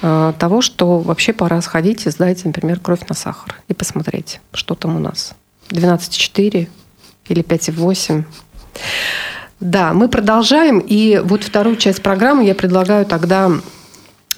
того, 0.00 0.62
что 0.62 0.98
вообще 0.98 1.32
пора 1.32 1.60
сходить 1.60 2.06
и 2.06 2.10
сдать, 2.10 2.44
например, 2.44 2.80
кровь 2.80 3.06
на 3.08 3.14
сахар 3.14 3.56
и 3.68 3.74
посмотреть, 3.74 4.40
что 4.52 4.74
там 4.74 4.96
у 4.96 4.98
нас. 4.98 5.34
12,4 5.68 6.68
или 7.28 7.42
5,8. 7.42 8.24
Да, 9.60 9.92
мы 9.92 10.08
продолжаем. 10.08 10.78
И 10.78 11.20
вот 11.22 11.44
вторую 11.44 11.76
часть 11.76 12.02
программы 12.02 12.44
я 12.44 12.54
предлагаю 12.54 13.04
тогда 13.04 13.50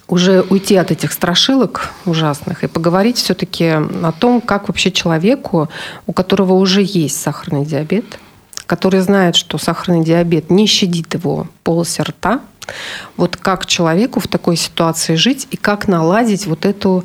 уже 0.09 0.43
уйти 0.43 0.77
от 0.77 0.91
этих 0.91 1.13
страшилок 1.13 1.91
ужасных 2.05 2.65
и 2.65 2.67
поговорить 2.67 3.17
все-таки 3.17 3.67
о 3.67 4.13
том, 4.13 4.41
как 4.41 4.69
вообще 4.69 4.91
человеку, 4.91 5.71
у 6.07 6.13
которого 6.13 6.55
уже 6.55 6.83
есть 6.83 7.21
сахарный 7.21 7.65
диабет, 7.65 8.19
который 8.67 9.01
знает, 9.01 9.37
что 9.37 9.59
сахарный 9.59 10.05
диабет 10.05 10.51
не 10.51 10.67
щадит 10.67 11.15
его 11.15 11.47
полость 11.63 12.01
рта, 12.01 12.41
вот 13.17 13.37
как 13.37 13.67
человеку 13.67 14.21
в 14.21 14.29
такой 14.29 14.57
ситуации 14.57 15.15
жить 15.17 15.49
и 15.51 15.57
как 15.57 15.89
наладить 15.89 16.47
вот 16.47 16.65
эту 16.67 17.05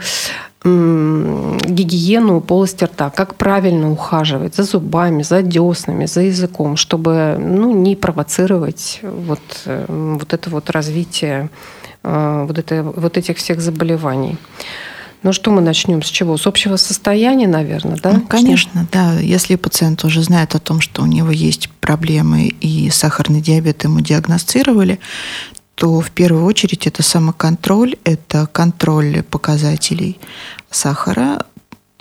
гигиену 0.64 2.42
полости 2.42 2.84
рта, 2.84 3.10
как 3.10 3.36
правильно 3.36 3.92
ухаживать 3.92 4.56
за 4.56 4.64
зубами, 4.64 5.24
за 5.24 5.42
деснами, 5.42 6.08
за 6.08 6.22
языком, 6.22 6.76
чтобы 6.76 7.38
ну, 7.40 7.72
не 7.72 7.96
провоцировать 7.96 9.00
вот, 9.04 9.40
вот 9.88 10.34
это 10.34 10.50
вот 10.50 10.70
развитие 10.70 11.50
э, 12.04 12.46
вот, 12.48 12.58
это, 12.58 12.84
вот 12.84 13.18
этих 13.18 13.38
всех 13.38 13.62
заболеваний. 13.62 14.38
Ну 15.24 15.34
что 15.34 15.52
мы 15.52 15.62
начнем 15.62 16.04
с 16.04 16.08
чего? 16.08 16.38
С 16.38 16.46
общего 16.48 16.76
состояния, 16.76 17.48
наверное, 17.48 17.98
да? 17.98 18.14
Ну, 18.14 18.22
конечно, 18.22 18.88
да. 18.92 19.20
Если 19.20 19.56
пациент 19.56 20.04
уже 20.04 20.22
знает 20.22 20.56
о 20.56 20.60
том, 20.60 20.80
что 20.80 21.02
у 21.02 21.06
него 21.06 21.32
есть 21.32 21.70
проблемы 21.82 22.48
и 22.48 22.90
сахарный 22.90 23.42
диабет 23.42 23.84
ему 23.84 24.02
диагностировали, 24.02 25.00
то 25.76 26.02
в 26.02 26.12
первую 26.12 26.46
очередь 26.46 26.88
это 26.88 27.04
самоконтроль, 27.04 27.96
это 28.04 28.48
контроль 28.48 29.24
показателей 29.24 30.20
сахара. 30.72 31.46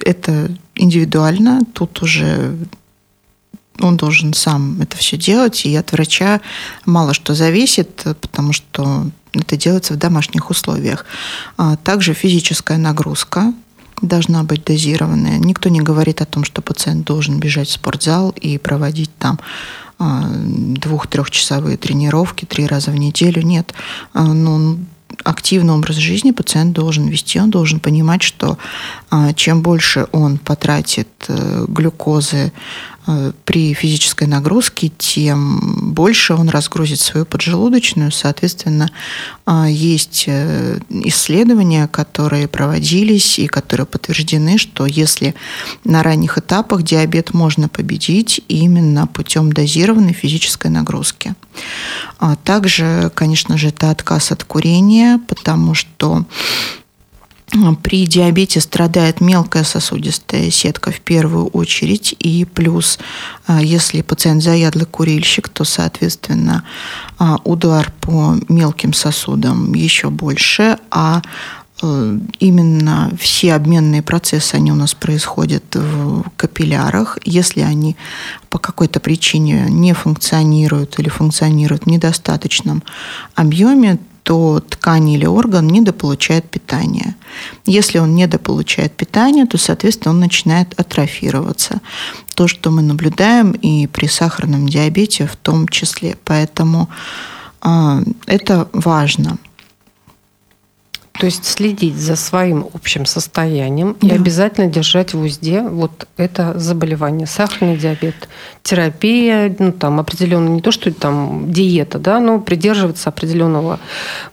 Это 0.05 0.51
индивидуально, 0.75 1.63
тут 1.73 2.03
уже 2.03 2.57
он 3.81 3.97
должен 3.97 4.33
сам 4.33 4.81
это 4.81 4.97
все 4.97 5.17
делать, 5.17 5.67
и 5.67 5.75
от 5.77 5.93
врача 5.93 6.41
мало 6.85 7.15
что 7.15 7.35
зависит, 7.35 8.05
потому 8.21 8.53
что 8.53 9.11
это 9.33 9.57
делается 9.57 9.95
в 9.95 9.99
домашних 9.99 10.51
условиях. 10.51 11.05
А 11.57 11.77
также 11.77 12.15
физическая 12.15 12.79
нагрузка 12.79 13.53
должна 14.03 14.43
быть 14.43 14.65
дозированная. 14.65 15.39
Никто 15.39 15.69
не 15.69 15.81
говорит 15.81 16.21
о 16.21 16.27
том, 16.27 16.45
что 16.45 16.63
пациент 16.63 17.07
должен 17.07 17.39
бежать 17.39 17.69
в 17.69 17.73
спортзал 17.73 18.31
и 18.31 18.59
проводить 18.59 19.11
там 19.19 19.39
а, 19.99 20.29
двух-трехчасовые 20.31 21.77
тренировки 21.77 22.45
три 22.45 22.67
раза 22.67 22.91
в 22.91 22.97
неделю. 22.97 23.43
Нет. 23.43 23.73
А, 24.13 24.25
ну, 24.25 24.79
активный 25.25 25.73
образ 25.73 25.97
жизни 25.97 26.31
пациент 26.33 26.73
должен 26.75 27.09
вести, 27.09 27.41
он 27.41 27.51
должен 27.51 27.81
понимать, 27.81 28.23
что 28.23 28.59
чем 29.35 29.63
больше 29.63 30.07
он 30.13 30.37
потратит 30.37 31.09
э, 31.29 31.65
глюкозы 31.69 32.53
при 33.45 33.73
физической 33.75 34.27
нагрузке, 34.27 34.91
тем 34.99 35.93
больше 35.93 36.35
он 36.35 36.49
разгрузит 36.49 36.99
свою 36.99 37.25
поджелудочную. 37.25 38.11
Соответственно, 38.11 38.91
э, 39.47 39.67
есть 39.69 40.25
э, 40.27 40.81
исследования, 40.91 41.87
которые 41.87 42.49
проводились 42.49 43.39
и 43.39 43.47
которые 43.47 43.87
подтверждены, 43.87 44.59
что 44.59 44.87
если 44.87 45.35
на 45.85 46.03
ранних 46.03 46.39
этапах 46.39 46.83
диабет 46.83 47.33
можно 47.33 47.69
победить 47.69 48.41
именно 48.49 49.07
путем 49.07 49.53
дозированной 49.53 50.13
физической 50.13 50.71
нагрузки. 50.71 51.35
Также, 52.45 53.11
конечно 53.15 53.57
же, 53.57 53.69
это 53.69 53.91
отказ 53.91 54.33
от 54.33 54.45
курения, 54.45 55.21
потому 55.29 55.75
что 55.75 56.25
при 57.83 58.07
диабете 58.07 58.61
страдает 58.61 59.21
мелкая 59.21 59.63
сосудистая 59.63 60.51
сетка 60.51 60.91
в 60.91 61.01
первую 61.01 61.47
очередь, 61.47 62.15
и 62.19 62.45
плюс, 62.45 62.99
а, 63.47 63.63
если 63.63 64.03
пациент 64.03 64.43
заядлый 64.43 64.87
курильщик, 64.87 65.49
то, 65.49 65.65
соответственно, 65.65 66.65
а, 67.19 67.39
удар 67.45 67.93
по 68.01 68.35
мелким 68.49 68.93
сосудам 68.93 69.75
еще 69.75 70.11
больше, 70.11 70.79
а 70.91 71.23
э, 71.83 72.19
именно 72.41 73.13
все 73.19 73.55
обменные 73.55 74.03
процессы, 74.03 74.57
они 74.57 74.73
у 74.73 74.77
нас 74.77 74.95
происходят 74.95 75.75
в 75.75 76.25
капиллярах. 76.37 77.19
Если 77.25 77.61
они 77.61 77.97
по 78.51 78.59
какой-то 78.59 78.99
причине 78.99 79.67
не 79.69 79.93
функционируют 79.93 80.99
или 80.99 81.09
функционируют 81.09 81.85
в 81.85 81.87
недостаточном 81.87 82.83
объеме, 83.35 83.99
то 84.27 84.59
ткань 84.59 85.11
или 85.11 85.25
орган 85.25 85.69
недополучает 85.69 86.51
питание. 86.51 87.15
Если 87.65 87.99
он 87.99 88.17
недополучает 88.17 88.93
питание, 88.97 89.47
то, 89.47 89.57
соответственно, 89.57 90.15
он 90.15 90.19
начинает 90.19 90.75
атрофироваться. 90.81 91.81
То, 92.35 92.49
что 92.49 92.73
мы 92.73 92.83
наблюдаем 92.83 93.53
и 93.53 93.87
при 93.87 94.09
сахарном 94.09 94.69
диабете 94.69 95.29
в 95.29 95.37
том 95.37 95.69
числе. 95.69 96.17
Поэтому 96.25 96.89
э, 97.63 98.03
это 98.27 98.69
важно. 98.73 99.39
То 101.19 101.27
есть 101.27 101.45
следить 101.45 101.97
за 101.97 102.17
своим 102.17 102.67
общим 102.73 103.07
состоянием 103.07 103.97
да. 104.01 104.09
и 104.09 104.11
обязательно 104.13 104.67
держать 104.67 105.15
в 105.15 105.21
узде 105.21 105.63
вот 105.63 106.09
это 106.17 106.59
заболевание, 106.59 107.27
сахарный 107.27 107.77
диабет, 107.77 108.29
терапия, 108.63 109.55
ну 109.59 109.73
там 109.73 110.01
определенно 110.01 110.49
не 110.49 110.61
то, 110.61 110.71
что 110.71 110.93
там 110.93 111.53
диета, 111.53 111.99
да, 111.99 112.21
но 112.21 112.41
придерживаться 112.41 113.09
определенного 113.09 113.79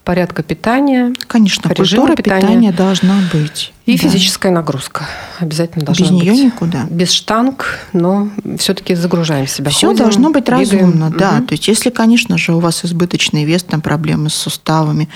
порядка 0.04 0.42
питания. 0.42 1.12
Конечно, 1.26 1.70
культура 1.74 2.16
питания, 2.16 2.40
питания 2.40 2.72
должна 2.72 3.20
быть. 3.32 3.72
И 3.86 3.98
да. 3.98 4.08
физическая 4.08 4.50
нагрузка 4.50 5.06
обязательно 5.38 5.84
должна 5.84 6.06
Без 6.06 6.12
быть. 6.12 6.22
Без 6.24 6.32
нее 6.32 6.44
никуда. 6.46 6.86
Без 6.90 7.10
штанг, 7.12 7.80
но 7.92 8.30
все-таки 8.58 8.94
загружаем 8.94 9.46
себя. 9.46 9.70
Все 9.70 9.88
Ходим, 9.88 10.02
должно 10.02 10.30
быть 10.30 10.44
бегаем. 10.44 10.60
разумно, 10.62 11.10
да. 11.10 11.38
Угу. 11.38 11.46
То 11.46 11.52
есть, 11.52 11.68
если, 11.68 11.90
конечно 11.90 12.38
же, 12.38 12.54
у 12.54 12.60
вас 12.60 12.84
избыточный 12.84 13.44
вес, 13.44 13.62
там 13.62 13.82
проблемы 13.82 14.30
с 14.30 14.34
суставами, 14.34 15.08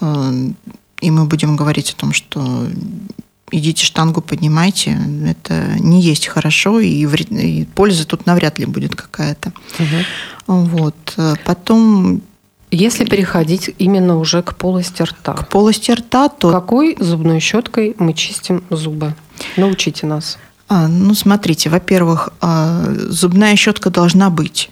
э, 0.00 0.32
и 1.00 1.10
мы 1.10 1.24
будем 1.24 1.56
говорить 1.56 1.90
о 1.90 1.96
том, 1.96 2.12
что 2.12 2.66
идите 3.50 3.84
штангу 3.84 4.20
поднимайте, 4.20 4.98
это 5.26 5.74
не 5.78 6.00
есть 6.00 6.28
хорошо, 6.28 6.80
и, 6.80 7.04
вред, 7.06 7.32
и 7.32 7.64
пользы 7.74 8.04
тут 8.04 8.26
навряд 8.26 8.58
ли 8.58 8.66
будет 8.66 8.94
какая-то. 8.94 9.52
Угу. 9.78 10.56
Вот. 10.66 11.16
Потом 11.44 12.22
если 12.70 13.04
переходить 13.04 13.74
именно 13.78 14.16
уже 14.18 14.42
к 14.42 14.54
полости 14.54 15.02
рта. 15.02 15.34
К 15.34 15.48
полости 15.48 15.90
рта, 15.90 16.28
то... 16.28 16.52
Какой 16.52 16.96
зубной 17.00 17.40
щеткой 17.40 17.96
мы 17.98 18.14
чистим 18.14 18.62
зубы? 18.70 19.14
Научите 19.56 20.06
нас. 20.06 20.38
А, 20.68 20.86
ну, 20.86 21.14
смотрите, 21.14 21.68
во-первых, 21.68 22.28
а, 22.40 22.84
зубная 23.08 23.56
щетка 23.56 23.90
должна 23.90 24.30
быть. 24.30 24.70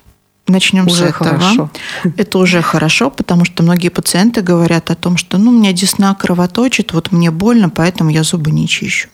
Начнем 0.49 0.87
уже 0.87 1.09
с 1.09 1.11
этого. 1.11 1.39
Хорошо. 1.39 1.71
Это 2.17 2.39
уже 2.39 2.63
хорошо, 2.63 3.11
потому 3.11 3.45
что 3.45 3.63
многие 3.63 3.91
пациенты 3.91 4.41
говорят 4.41 4.91
о 4.91 4.95
том, 4.95 5.17
что 5.17 5.39
ну, 5.39 5.51
у 5.51 5.55
меня 5.55 5.73
десна 5.73 6.15
кровоточит, 6.15 6.93
вот 6.93 7.13
мне 7.13 7.31
больно, 7.31 7.69
поэтому 7.69 8.11
я 8.11 8.23
зубы 8.23 8.51
не 8.51 8.67
чищу. 8.67 9.09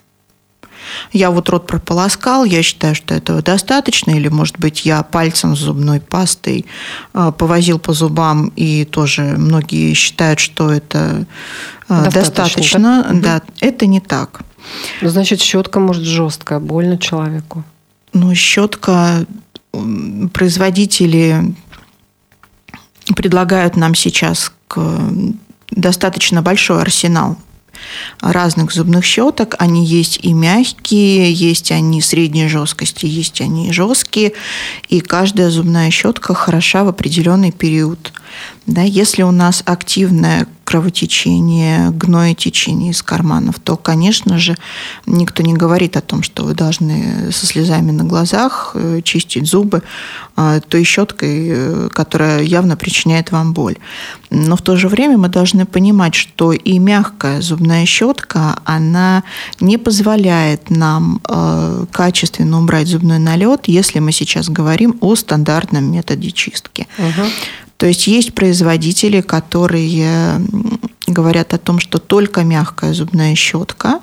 Я 1.12 1.30
вот 1.30 1.48
рот 1.48 1.66
прополоскал, 1.66 2.44
я 2.44 2.62
считаю, 2.62 2.94
что 2.94 3.14
этого 3.14 3.42
достаточно, 3.42 4.10
или, 4.10 4.28
может 4.28 4.58
быть, 4.58 4.84
я 4.84 5.02
пальцем 5.02 5.56
с 5.56 5.60
зубной 5.60 6.00
пастой 6.00 6.66
э, 7.14 7.32
повозил 7.36 7.78
по 7.78 7.92
зубам, 7.92 8.52
и 8.54 8.84
тоже 8.84 9.22
многие 9.22 9.94
считают, 9.94 10.40
что 10.40 10.70
это 10.70 11.26
достаточно. 11.88 12.20
достаточно. 12.20 13.06
Да? 13.12 13.20
да, 13.20 13.42
это 13.60 13.86
не 13.86 14.00
так. 14.00 14.42
Ну, 15.00 15.08
значит, 15.08 15.40
щетка 15.40 15.80
может 15.80 16.04
жесткая, 16.04 16.60
больно 16.60 16.98
человеку. 16.98 17.64
Ну, 18.12 18.34
щетка 18.34 19.26
производители 20.32 21.54
предлагают 23.16 23.76
нам 23.76 23.94
сейчас 23.94 24.52
достаточно 25.70 26.42
большой 26.42 26.80
арсенал 26.82 27.36
разных 28.20 28.72
зубных 28.72 29.04
щеток. 29.04 29.56
Они 29.58 29.84
есть 29.84 30.18
и 30.22 30.32
мягкие, 30.32 31.32
есть 31.32 31.72
они 31.72 32.00
средней 32.00 32.48
жесткости, 32.48 33.06
есть 33.06 33.40
они 33.40 33.72
жесткие. 33.72 34.32
И 34.88 35.00
каждая 35.00 35.50
зубная 35.50 35.90
щетка 35.90 36.34
хороша 36.34 36.84
в 36.84 36.88
определенный 36.88 37.52
период. 37.52 38.12
Да, 38.66 38.82
если 38.82 39.22
у 39.22 39.30
нас 39.30 39.62
активное 39.66 40.46
кровотечение, 40.64 41.90
гноетечение 41.90 42.90
из 42.90 43.02
карманов, 43.02 43.60
то, 43.60 43.76
конечно 43.76 44.38
же, 44.38 44.56
никто 45.06 45.42
не 45.42 45.52
говорит 45.52 45.96
о 45.96 46.00
том, 46.00 46.22
что 46.22 46.44
вы 46.44 46.54
должны 46.54 47.30
со 47.32 47.46
слезами 47.46 47.90
на 47.90 48.04
глазах 48.04 48.72
э, 48.74 49.00
чистить 49.02 49.46
зубы 49.46 49.82
а, 50.36 50.60
той 50.60 50.84
щеткой, 50.84 51.48
э, 51.48 51.88
которая 51.92 52.42
явно 52.42 52.76
причиняет 52.76 53.30
вам 53.30 53.52
боль. 53.52 53.76
Но 54.30 54.56
в 54.56 54.62
то 54.62 54.76
же 54.76 54.88
время 54.88 55.18
мы 55.18 55.28
должны 55.28 55.66
понимать, 55.66 56.14
что 56.14 56.52
и 56.52 56.78
мягкая 56.78 57.40
зубная 57.42 57.84
щетка, 57.86 58.58
она 58.64 59.22
не 59.60 59.78
позволяет 59.78 60.70
нам 60.70 61.20
э, 61.28 61.84
качественно 61.92 62.58
убрать 62.58 62.88
зубной 62.88 63.18
налет, 63.18 63.68
если 63.68 63.98
мы 63.98 64.12
сейчас 64.12 64.48
говорим 64.48 64.96
о 65.00 65.14
стандартном 65.14 65.84
методе 65.84 66.30
чистки. 66.30 66.88
Угу. 66.98 67.28
То 67.76 67.86
есть 67.86 68.06
есть 68.06 68.34
производители, 68.34 69.20
которые 69.20 70.40
говорят 71.06 71.54
о 71.54 71.58
том, 71.58 71.80
что 71.80 71.98
только 71.98 72.44
мягкая 72.44 72.94
зубная 72.94 73.34
щетка 73.34 74.00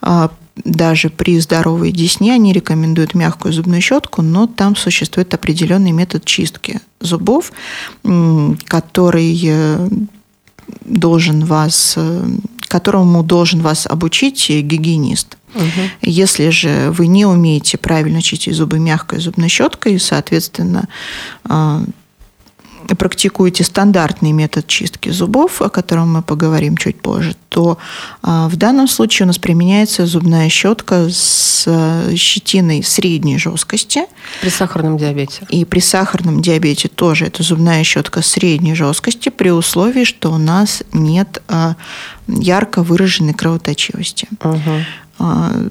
а, 0.00 0.30
даже 0.64 1.10
при 1.10 1.38
здоровой 1.40 1.92
десне 1.92 2.34
они 2.34 2.52
рекомендуют 2.52 3.14
мягкую 3.14 3.52
зубную 3.52 3.80
щетку, 3.80 4.22
но 4.22 4.46
там 4.46 4.76
существует 4.76 5.32
определенный 5.34 5.92
метод 5.92 6.24
чистки 6.24 6.80
зубов, 7.00 7.52
который 8.66 9.40
э, 9.42 9.88
должен 10.84 11.44
вас, 11.44 11.94
э, 11.96 12.28
которому 12.68 13.22
должен 13.22 13.60
вас 13.60 13.86
обучить 13.86 14.50
гигиенист. 14.50 15.36
Угу. 15.54 15.64
Если 16.02 16.50
же 16.50 16.90
вы 16.90 17.06
не 17.06 17.26
умеете 17.26 17.78
правильно 17.78 18.22
чистить 18.22 18.54
зубы 18.54 18.78
мягкой 18.78 19.20
зубной 19.20 19.48
щеткой, 19.48 19.98
соответственно, 19.98 20.88
а, 21.44 21.82
практикуете 22.94 23.64
стандартный 23.64 24.32
метод 24.32 24.66
чистки 24.66 25.10
зубов, 25.10 25.62
о 25.62 25.68
котором 25.68 26.12
мы 26.12 26.22
поговорим 26.22 26.76
чуть 26.76 27.00
позже, 27.00 27.34
то 27.48 27.78
а, 28.22 28.48
в 28.48 28.56
данном 28.56 28.88
случае 28.88 29.24
у 29.24 29.26
нас 29.28 29.38
применяется 29.38 30.06
зубная 30.06 30.48
щетка 30.48 31.08
с 31.10 31.64
а, 31.66 32.14
щетиной 32.16 32.82
средней 32.82 33.38
жесткости. 33.38 34.02
При 34.40 34.48
сахарном 34.50 34.98
диабете. 34.98 35.46
И 35.48 35.64
при 35.64 35.80
сахарном 35.80 36.42
диабете 36.42 36.88
тоже 36.88 37.26
это 37.26 37.42
зубная 37.42 37.84
щетка 37.84 38.22
средней 38.22 38.74
жесткости 38.74 39.28
при 39.28 39.50
условии, 39.50 40.04
что 40.04 40.32
у 40.32 40.38
нас 40.38 40.82
нет 40.92 41.42
а, 41.48 41.76
ярко 42.28 42.82
выраженной 42.82 43.34
кровоточивости. 43.34 44.28
Угу. 44.42 45.70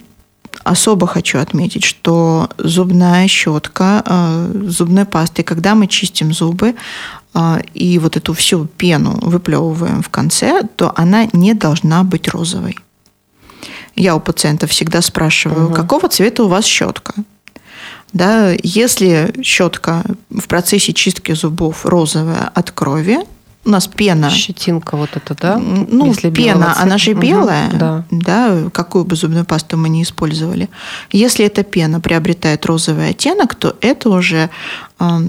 Особо 0.69 1.07
хочу 1.07 1.39
отметить, 1.39 1.83
что 1.83 2.47
зубная 2.59 3.27
щетка, 3.27 4.03
э, 4.05 4.51
зубной 4.67 5.05
пастой, 5.05 5.43
когда 5.43 5.73
мы 5.73 5.87
чистим 5.87 6.31
зубы 6.31 6.75
э, 7.33 7.61
и 7.73 7.97
вот 7.97 8.17
эту 8.17 8.33
всю 8.33 8.65
пену 8.77 9.17
выплевываем 9.21 10.03
в 10.03 10.09
конце, 10.09 10.61
то 10.75 10.93
она 10.95 11.27
не 11.33 11.55
должна 11.55 12.03
быть 12.03 12.27
розовой. 12.27 12.77
Я 13.95 14.15
у 14.15 14.19
пациентов 14.19 14.69
всегда 14.69 15.01
спрашиваю, 15.01 15.65
угу. 15.65 15.73
какого 15.73 16.07
цвета 16.07 16.43
у 16.43 16.47
вас 16.47 16.65
щетка? 16.65 17.13
Да, 18.13 18.53
если 18.61 19.33
щетка 19.41 20.03
в 20.29 20.47
процессе 20.47 20.93
чистки 20.93 21.33
зубов 21.33 21.83
розовая 21.83 22.51
от 22.53 22.69
крови, 22.69 23.17
у 23.65 23.69
нас 23.69 23.87
пена. 23.87 24.29
Щетинка 24.29 24.95
вот 24.95 25.09
эта, 25.15 25.35
да? 25.35 25.57
Ну, 25.57 26.07
Если 26.07 26.29
пена, 26.29 26.75
она 26.81 26.97
же 26.97 27.13
белая, 27.13 27.67
угу, 27.67 27.77
да. 27.77 28.03
да, 28.09 28.69
какую 28.71 29.05
бы 29.05 29.15
зубную 29.15 29.45
пасту 29.45 29.77
мы 29.77 29.89
не 29.89 30.01
использовали. 30.01 30.69
Если 31.11 31.45
эта 31.45 31.63
пена 31.63 31.99
приобретает 31.99 32.65
розовый 32.65 33.09
оттенок, 33.09 33.55
то 33.55 33.75
это 33.81 34.09
уже 34.09 34.49
э, 34.99 35.19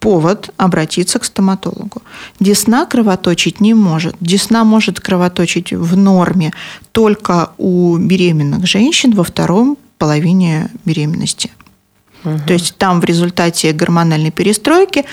повод 0.00 0.50
обратиться 0.56 1.18
к 1.18 1.24
стоматологу. 1.24 2.02
Десна 2.40 2.84
кровоточить 2.84 3.60
не 3.60 3.74
может. 3.74 4.16
Десна 4.20 4.64
может 4.64 5.00
кровоточить 5.00 5.72
в 5.72 5.96
норме 5.96 6.52
только 6.92 7.50
у 7.58 7.96
беременных 7.96 8.66
женщин 8.66 9.12
во 9.14 9.22
втором 9.22 9.78
половине 9.98 10.70
беременности. 10.84 11.50
Угу. 12.34 12.46
То 12.46 12.52
есть 12.52 12.76
там 12.76 13.00
в 13.00 13.04
результате 13.04 13.72
гормональной 13.72 14.30
перестройки 14.30 15.04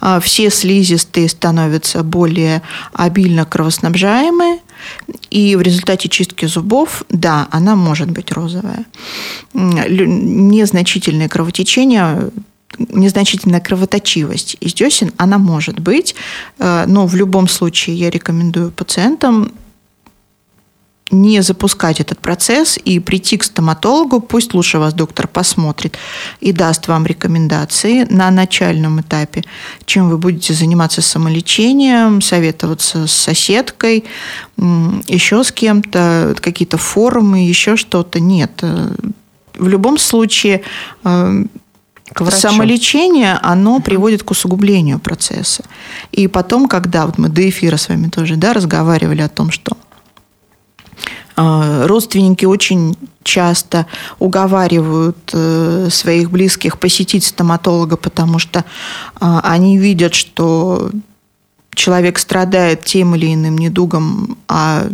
а, 0.00 0.20
все 0.20 0.50
слизистые 0.50 1.28
становятся 1.28 2.02
более 2.02 2.62
обильно 2.92 3.44
кровоснабжаемые, 3.44 4.58
и 5.30 5.56
в 5.56 5.62
результате 5.62 6.08
чистки 6.08 6.46
зубов, 6.46 7.04
да, 7.08 7.48
она 7.50 7.74
может 7.74 8.10
быть 8.10 8.32
розовая. 8.32 8.84
Незначительное 9.54 11.28
кровотечение 11.28 12.30
незначительная 12.76 13.60
кровоточивость 13.60 14.56
из 14.60 14.74
десен, 14.74 15.12
она 15.16 15.38
может 15.38 15.78
быть, 15.78 16.14
а, 16.58 16.86
но 16.86 17.06
в 17.06 17.14
любом 17.14 17.48
случае 17.48 17.96
я 17.96 18.10
рекомендую 18.10 18.72
пациентам 18.72 19.52
не 21.10 21.42
запускать 21.42 22.00
этот 22.00 22.18
процесс 22.18 22.78
и 22.82 22.98
прийти 22.98 23.36
к 23.36 23.44
стоматологу, 23.44 24.20
пусть 24.20 24.54
лучше 24.54 24.78
вас 24.78 24.94
доктор 24.94 25.28
посмотрит 25.28 25.98
и 26.40 26.52
даст 26.52 26.88
вам 26.88 27.06
рекомендации 27.06 28.04
на 28.04 28.30
начальном 28.30 29.00
этапе, 29.00 29.44
чем 29.84 30.08
вы 30.08 30.18
будете 30.18 30.54
заниматься 30.54 31.02
самолечением, 31.02 32.22
советоваться 32.22 33.06
с 33.06 33.12
соседкой, 33.12 34.04
еще 34.56 35.44
с 35.44 35.52
кем-то, 35.52 36.34
какие-то 36.40 36.78
форумы, 36.78 37.46
еще 37.46 37.76
что-то. 37.76 38.18
Нет. 38.18 38.62
В 39.56 39.68
любом 39.68 39.98
случае 39.98 40.62
э, 41.04 41.44
самолечение, 42.30 43.38
оно 43.42 43.80
приводит 43.80 44.22
к 44.22 44.30
усугублению 44.30 44.98
процесса. 44.98 45.64
И 46.12 46.28
потом, 46.28 46.66
когда 46.66 47.06
вот 47.06 47.18
мы 47.18 47.28
до 47.28 47.48
эфира 47.48 47.76
с 47.76 47.88
вами 47.88 48.08
тоже 48.08 48.36
да, 48.36 48.52
разговаривали 48.52 49.22
о 49.22 49.28
том, 49.28 49.50
что 49.50 49.76
родственники 51.36 52.44
очень 52.44 52.96
часто 53.22 53.86
уговаривают 54.18 55.30
э, 55.32 55.88
своих 55.90 56.30
близких 56.30 56.78
посетить 56.78 57.24
стоматолога, 57.24 57.96
потому 57.96 58.38
что 58.38 58.64
а, 59.18 59.40
они 59.40 59.78
видят, 59.78 60.14
что 60.14 60.90
человек 61.74 62.18
страдает 62.18 62.84
тем 62.84 63.16
или 63.16 63.34
иным 63.34 63.58
недугом, 63.58 64.38
а 64.46 64.86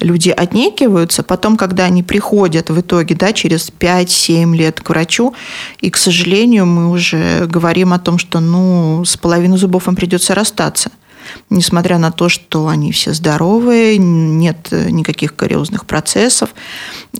люди 0.00 0.28
отнекиваются, 0.28 1.22
потом, 1.22 1.56
когда 1.56 1.84
они 1.84 2.02
приходят 2.02 2.68
в 2.68 2.78
итоге, 2.78 3.14
да, 3.14 3.32
через 3.32 3.70
5-7 3.70 4.54
лет 4.54 4.80
к 4.80 4.90
врачу, 4.90 5.34
и, 5.80 5.88
к 5.88 5.96
сожалению, 5.96 6.66
мы 6.66 6.90
уже 6.90 7.46
говорим 7.46 7.94
о 7.94 7.98
том, 7.98 8.18
что, 8.18 8.40
ну, 8.40 9.04
с 9.06 9.16
половиной 9.16 9.56
зубов 9.56 9.88
им 9.88 9.96
придется 9.96 10.34
расстаться– 10.34 10.90
несмотря 11.50 11.98
на 11.98 12.10
то, 12.10 12.28
что 12.28 12.68
они 12.68 12.92
все 12.92 13.12
здоровые, 13.12 13.98
нет 13.98 14.68
никаких 14.70 15.34
кариозных 15.36 15.86
процессов, 15.86 16.50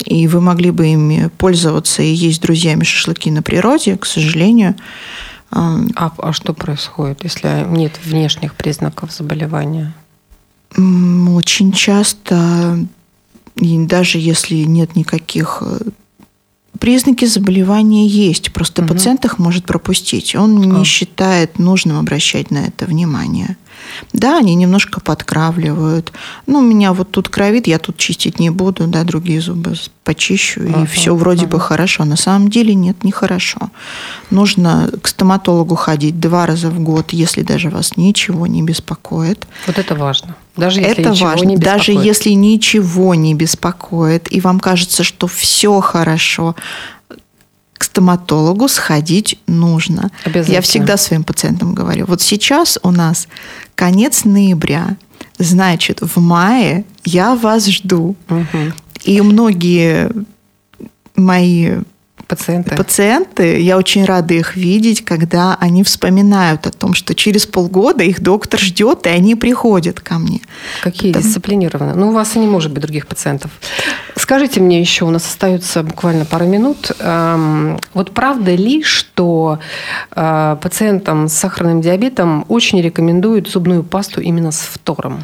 и 0.04 0.26
вы 0.28 0.40
могли 0.40 0.70
бы 0.70 0.88
ими 0.88 1.30
пользоваться 1.38 2.02
и 2.02 2.12
есть 2.12 2.42
друзьями 2.42 2.84
шашлыки 2.84 3.30
на 3.30 3.42
природе, 3.42 3.96
к 3.96 4.06
сожалению. 4.06 4.74
А, 5.50 5.78
а, 5.94 6.12
а 6.18 6.32
что 6.32 6.52
происходит, 6.52 7.24
если 7.24 7.66
нет 7.68 7.92
внешних 8.04 8.54
признаков 8.54 9.12
заболевания? 9.12 9.94
Очень 10.76 11.72
часто, 11.72 12.78
даже 13.54 14.18
если 14.18 14.56
нет 14.56 14.96
никаких 14.96 15.62
э, 15.62 15.78
Признаки 16.78 17.24
заболевания 17.24 18.06
есть, 18.06 18.52
просто 18.52 18.82
угу. 18.82 18.92
пациент 18.92 19.24
их 19.24 19.38
может 19.38 19.64
пропустить. 19.64 20.34
Он 20.34 20.56
не 20.60 20.82
а. 20.82 20.84
считает 20.84 21.58
нужным 21.58 21.98
обращать 21.98 22.50
на 22.50 22.58
это 22.58 22.86
внимание. 22.86 23.56
Да, 24.12 24.38
они 24.38 24.54
немножко 24.54 25.00
подкравливают. 25.00 26.12
Ну, 26.46 26.58
у 26.60 26.62
меня 26.62 26.92
вот 26.92 27.10
тут 27.10 27.28
кровит, 27.28 27.66
я 27.66 27.78
тут 27.78 27.96
чистить 27.96 28.38
не 28.38 28.50
буду, 28.50 28.86
да, 28.86 29.04
другие 29.04 29.40
зубы 29.40 29.74
почищу, 30.04 30.60
ага, 30.60 30.82
и 30.82 30.86
все 30.86 31.14
вроде 31.14 31.46
ага. 31.46 31.52
бы 31.52 31.60
хорошо. 31.60 32.04
На 32.04 32.16
самом 32.16 32.48
деле 32.48 32.74
нет, 32.74 33.02
нехорошо. 33.02 33.70
Нужно 34.30 34.90
к 35.02 35.08
стоматологу 35.08 35.74
ходить 35.74 36.20
два 36.20 36.46
раза 36.46 36.70
в 36.70 36.78
год, 36.80 37.12
если 37.12 37.42
даже 37.42 37.70
вас 37.70 37.96
ничего 37.96 38.46
не 38.46 38.62
беспокоит. 38.62 39.46
Вот 39.66 39.78
это 39.78 39.94
важно. 39.94 40.36
Даже 40.56 40.80
если 40.80 41.02
это 41.02 41.10
ничего 41.10 41.28
важно. 41.28 41.46
Не 41.46 41.56
даже 41.56 41.92
если 41.92 42.30
ничего 42.30 43.14
не 43.14 43.34
беспокоит, 43.34 44.32
и 44.32 44.40
вам 44.40 44.60
кажется, 44.60 45.04
что 45.04 45.26
все 45.26 45.80
хорошо, 45.80 46.54
стоматологу 47.86 48.68
сходить 48.68 49.38
нужно. 49.46 50.10
Я 50.46 50.60
всегда 50.60 50.96
своим 50.96 51.24
пациентам 51.24 51.74
говорю, 51.74 52.06
вот 52.06 52.20
сейчас 52.20 52.78
у 52.82 52.90
нас 52.90 53.28
конец 53.74 54.24
ноября, 54.24 54.96
значит, 55.38 56.00
в 56.00 56.20
мае 56.20 56.84
я 57.04 57.34
вас 57.34 57.66
жду. 57.66 58.16
Угу. 58.28 58.72
И 59.04 59.20
многие 59.20 60.10
мои 61.14 61.78
Пациенты. 62.28 62.74
Пациенты, 62.74 63.60
я 63.60 63.76
очень 63.76 64.04
рада 64.04 64.34
их 64.34 64.56
видеть, 64.56 65.04
когда 65.04 65.56
они 65.60 65.84
вспоминают 65.84 66.66
о 66.66 66.72
том, 66.72 66.94
что 66.94 67.14
через 67.14 67.46
полгода 67.46 68.02
их 68.02 68.20
доктор 68.20 68.58
ждет, 68.58 69.06
и 69.06 69.10
они 69.10 69.36
приходят 69.36 70.00
ко 70.00 70.18
мне. 70.18 70.40
Какие 70.82 71.12
Потому... 71.12 71.28
дисциплинированные. 71.28 71.94
Ну, 71.94 72.08
у 72.08 72.12
вас 72.12 72.34
и 72.34 72.40
не 72.40 72.48
может 72.48 72.72
быть 72.72 72.82
других 72.82 73.06
пациентов. 73.06 73.52
Скажите 74.16 74.60
мне 74.60 74.80
еще, 74.80 75.04
у 75.04 75.10
нас 75.10 75.24
остается 75.24 75.84
буквально 75.84 76.24
пару 76.24 76.46
минут. 76.46 76.90
Эм, 76.98 77.78
вот 77.94 78.12
правда 78.12 78.54
ли, 78.54 78.82
что 78.82 79.60
э, 80.10 80.56
пациентам 80.60 81.28
с 81.28 81.34
сахарным 81.34 81.80
диабетом 81.80 82.44
очень 82.48 82.80
рекомендуют 82.82 83.48
зубную 83.48 83.84
пасту 83.84 84.20
именно 84.20 84.50
с 84.50 84.58
фтором? 84.58 85.22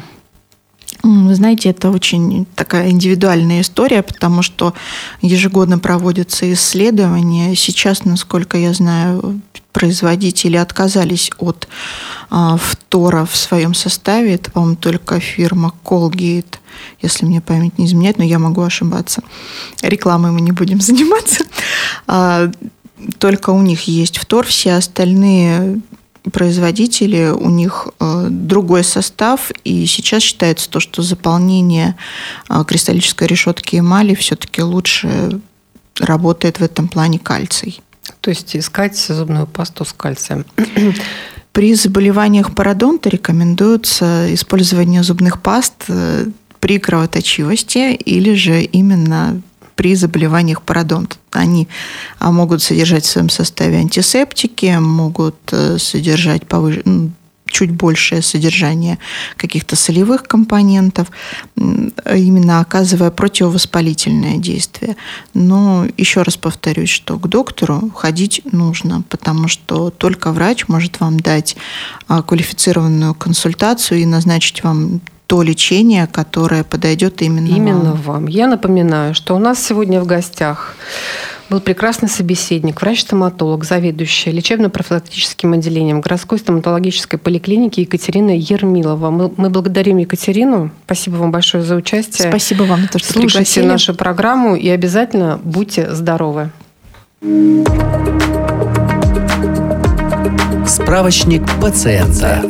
Вы 1.03 1.35
знаете, 1.35 1.69
это 1.69 1.91
очень 1.91 2.45
такая 2.55 2.89
индивидуальная 2.89 3.59
история, 3.59 4.03
потому 4.03 4.41
что 4.41 4.73
ежегодно 5.21 5.77
проводятся 5.77 6.51
исследования. 6.53 7.55
Сейчас, 7.55 8.05
насколько 8.05 8.57
я 8.57 8.73
знаю, 8.73 9.41
производители 9.73 10.55
отказались 10.55 11.29
от 11.39 11.67
а, 12.29 12.55
фтора 12.55 13.25
в 13.25 13.35
своем 13.35 13.73
составе. 13.73 14.35
Это, 14.35 14.49
по-моему, 14.51 14.77
только 14.77 15.19
фирма 15.19 15.73
Colgate, 15.83 16.59
если 17.01 17.25
мне 17.25 17.41
память 17.41 17.77
не 17.77 17.85
изменяет, 17.85 18.17
но 18.17 18.23
я 18.23 18.39
могу 18.39 18.61
ошибаться. 18.61 19.23
Рекламой 19.81 20.31
мы 20.31 20.39
не 20.39 20.53
будем 20.53 20.79
заниматься. 20.79 21.43
А, 22.07 22.49
только 23.17 23.49
у 23.49 23.61
них 23.61 23.89
есть 23.89 24.19
фтор, 24.19 24.45
все 24.45 24.75
остальные 24.75 25.81
производители, 26.31 27.29
у 27.29 27.49
них 27.49 27.89
э, 27.99 28.27
другой 28.29 28.83
состав, 28.83 29.51
и 29.63 29.85
сейчас 29.85 30.23
считается 30.23 30.69
то, 30.69 30.79
что 30.79 31.01
заполнение 31.01 31.95
э, 32.49 32.63
кристаллической 32.65 33.27
решетки 33.27 33.77
эмали 33.77 34.15
все-таки 34.15 34.61
лучше 34.61 35.41
работает 35.99 36.59
в 36.59 36.63
этом 36.63 36.87
плане 36.87 37.19
кальций. 37.19 37.81
То 38.21 38.29
есть 38.29 38.55
искать 38.55 38.97
зубную 38.97 39.47
пасту 39.47 39.85
с 39.85 39.93
кальцием. 39.93 40.45
При 41.51 41.75
заболеваниях 41.75 42.55
пародонта 42.55 43.09
рекомендуется 43.09 44.33
использование 44.33 45.03
зубных 45.03 45.41
паст 45.41 45.73
э, 45.87 46.27
при 46.59 46.79
кровоточивости 46.79 47.93
или 47.93 48.33
же 48.35 48.61
именно 48.63 49.41
при 49.75 49.95
заболеваниях 49.95 50.61
пародонта. 50.61 51.17
Они 51.31 51.67
а, 52.19 52.31
могут 52.31 52.61
содержать 52.61 53.05
в 53.05 53.09
своем 53.09 53.29
составе 53.29 53.77
антисептики, 53.77 54.77
могут 54.79 55.35
э, 55.51 55.77
содержать 55.77 56.47
повыш... 56.47 56.79
Чуть 57.45 57.69
большее 57.69 58.23
содержание 58.23 58.97
каких-то 59.37 59.75
солевых 59.75 60.23
компонентов, 60.23 61.11
именно 61.55 62.61
оказывая 62.61 63.11
противовоспалительное 63.11 64.37
действие. 64.37 64.95
Но 65.35 65.85
еще 65.95 66.23
раз 66.23 66.35
повторюсь, 66.35 66.89
что 66.89 67.19
к 67.19 67.27
доктору 67.27 67.91
ходить 67.91 68.41
нужно, 68.51 69.03
потому 69.07 69.47
что 69.49 69.91
только 69.91 70.31
врач 70.31 70.67
может 70.67 70.99
вам 70.99 71.19
дать 71.19 71.55
а, 72.07 72.23
квалифицированную 72.23 73.13
консультацию 73.13 74.01
и 74.01 74.07
назначить 74.07 74.63
вам 74.63 75.01
то 75.27 75.41
лечение, 75.41 76.07
которое 76.07 76.63
подойдет 76.63 77.21
именно, 77.21 77.47
именно 77.47 77.91
вам. 77.91 78.01
вам. 78.01 78.27
Я 78.27 78.47
напоминаю, 78.47 79.13
что 79.13 79.35
у 79.35 79.39
нас 79.39 79.63
сегодня 79.63 80.01
в 80.01 80.05
гостях 80.05 80.75
был 81.49 81.59
прекрасный 81.59 82.09
собеседник, 82.09 82.81
врач-стоматолог, 82.81 83.63
заведующая 83.63 84.33
лечебно-профилактическим 84.33 85.53
отделением 85.53 86.01
городской 86.01 86.39
стоматологической 86.39 87.19
поликлиники 87.19 87.81
Екатерина 87.81 88.35
Ермилова. 88.35 89.11
Мы, 89.11 89.31
мы 89.37 89.49
благодарим 89.49 89.97
Екатерину. 89.97 90.71
Спасибо 90.85 91.15
вам 91.17 91.31
большое 91.31 91.63
за 91.63 91.75
участие. 91.75 92.29
Спасибо 92.29 92.63
вам 92.63 92.81
за 92.81 92.87
то, 92.87 92.99
что 92.99 93.13
Слушайте 93.13 93.37
пригласили. 93.37 93.65
нашу 93.65 93.93
программу 93.93 94.55
и 94.55 94.67
обязательно 94.69 95.39
будьте 95.43 95.93
здоровы. 95.93 96.49
Справочник 100.65 101.43
пациента. 101.61 102.43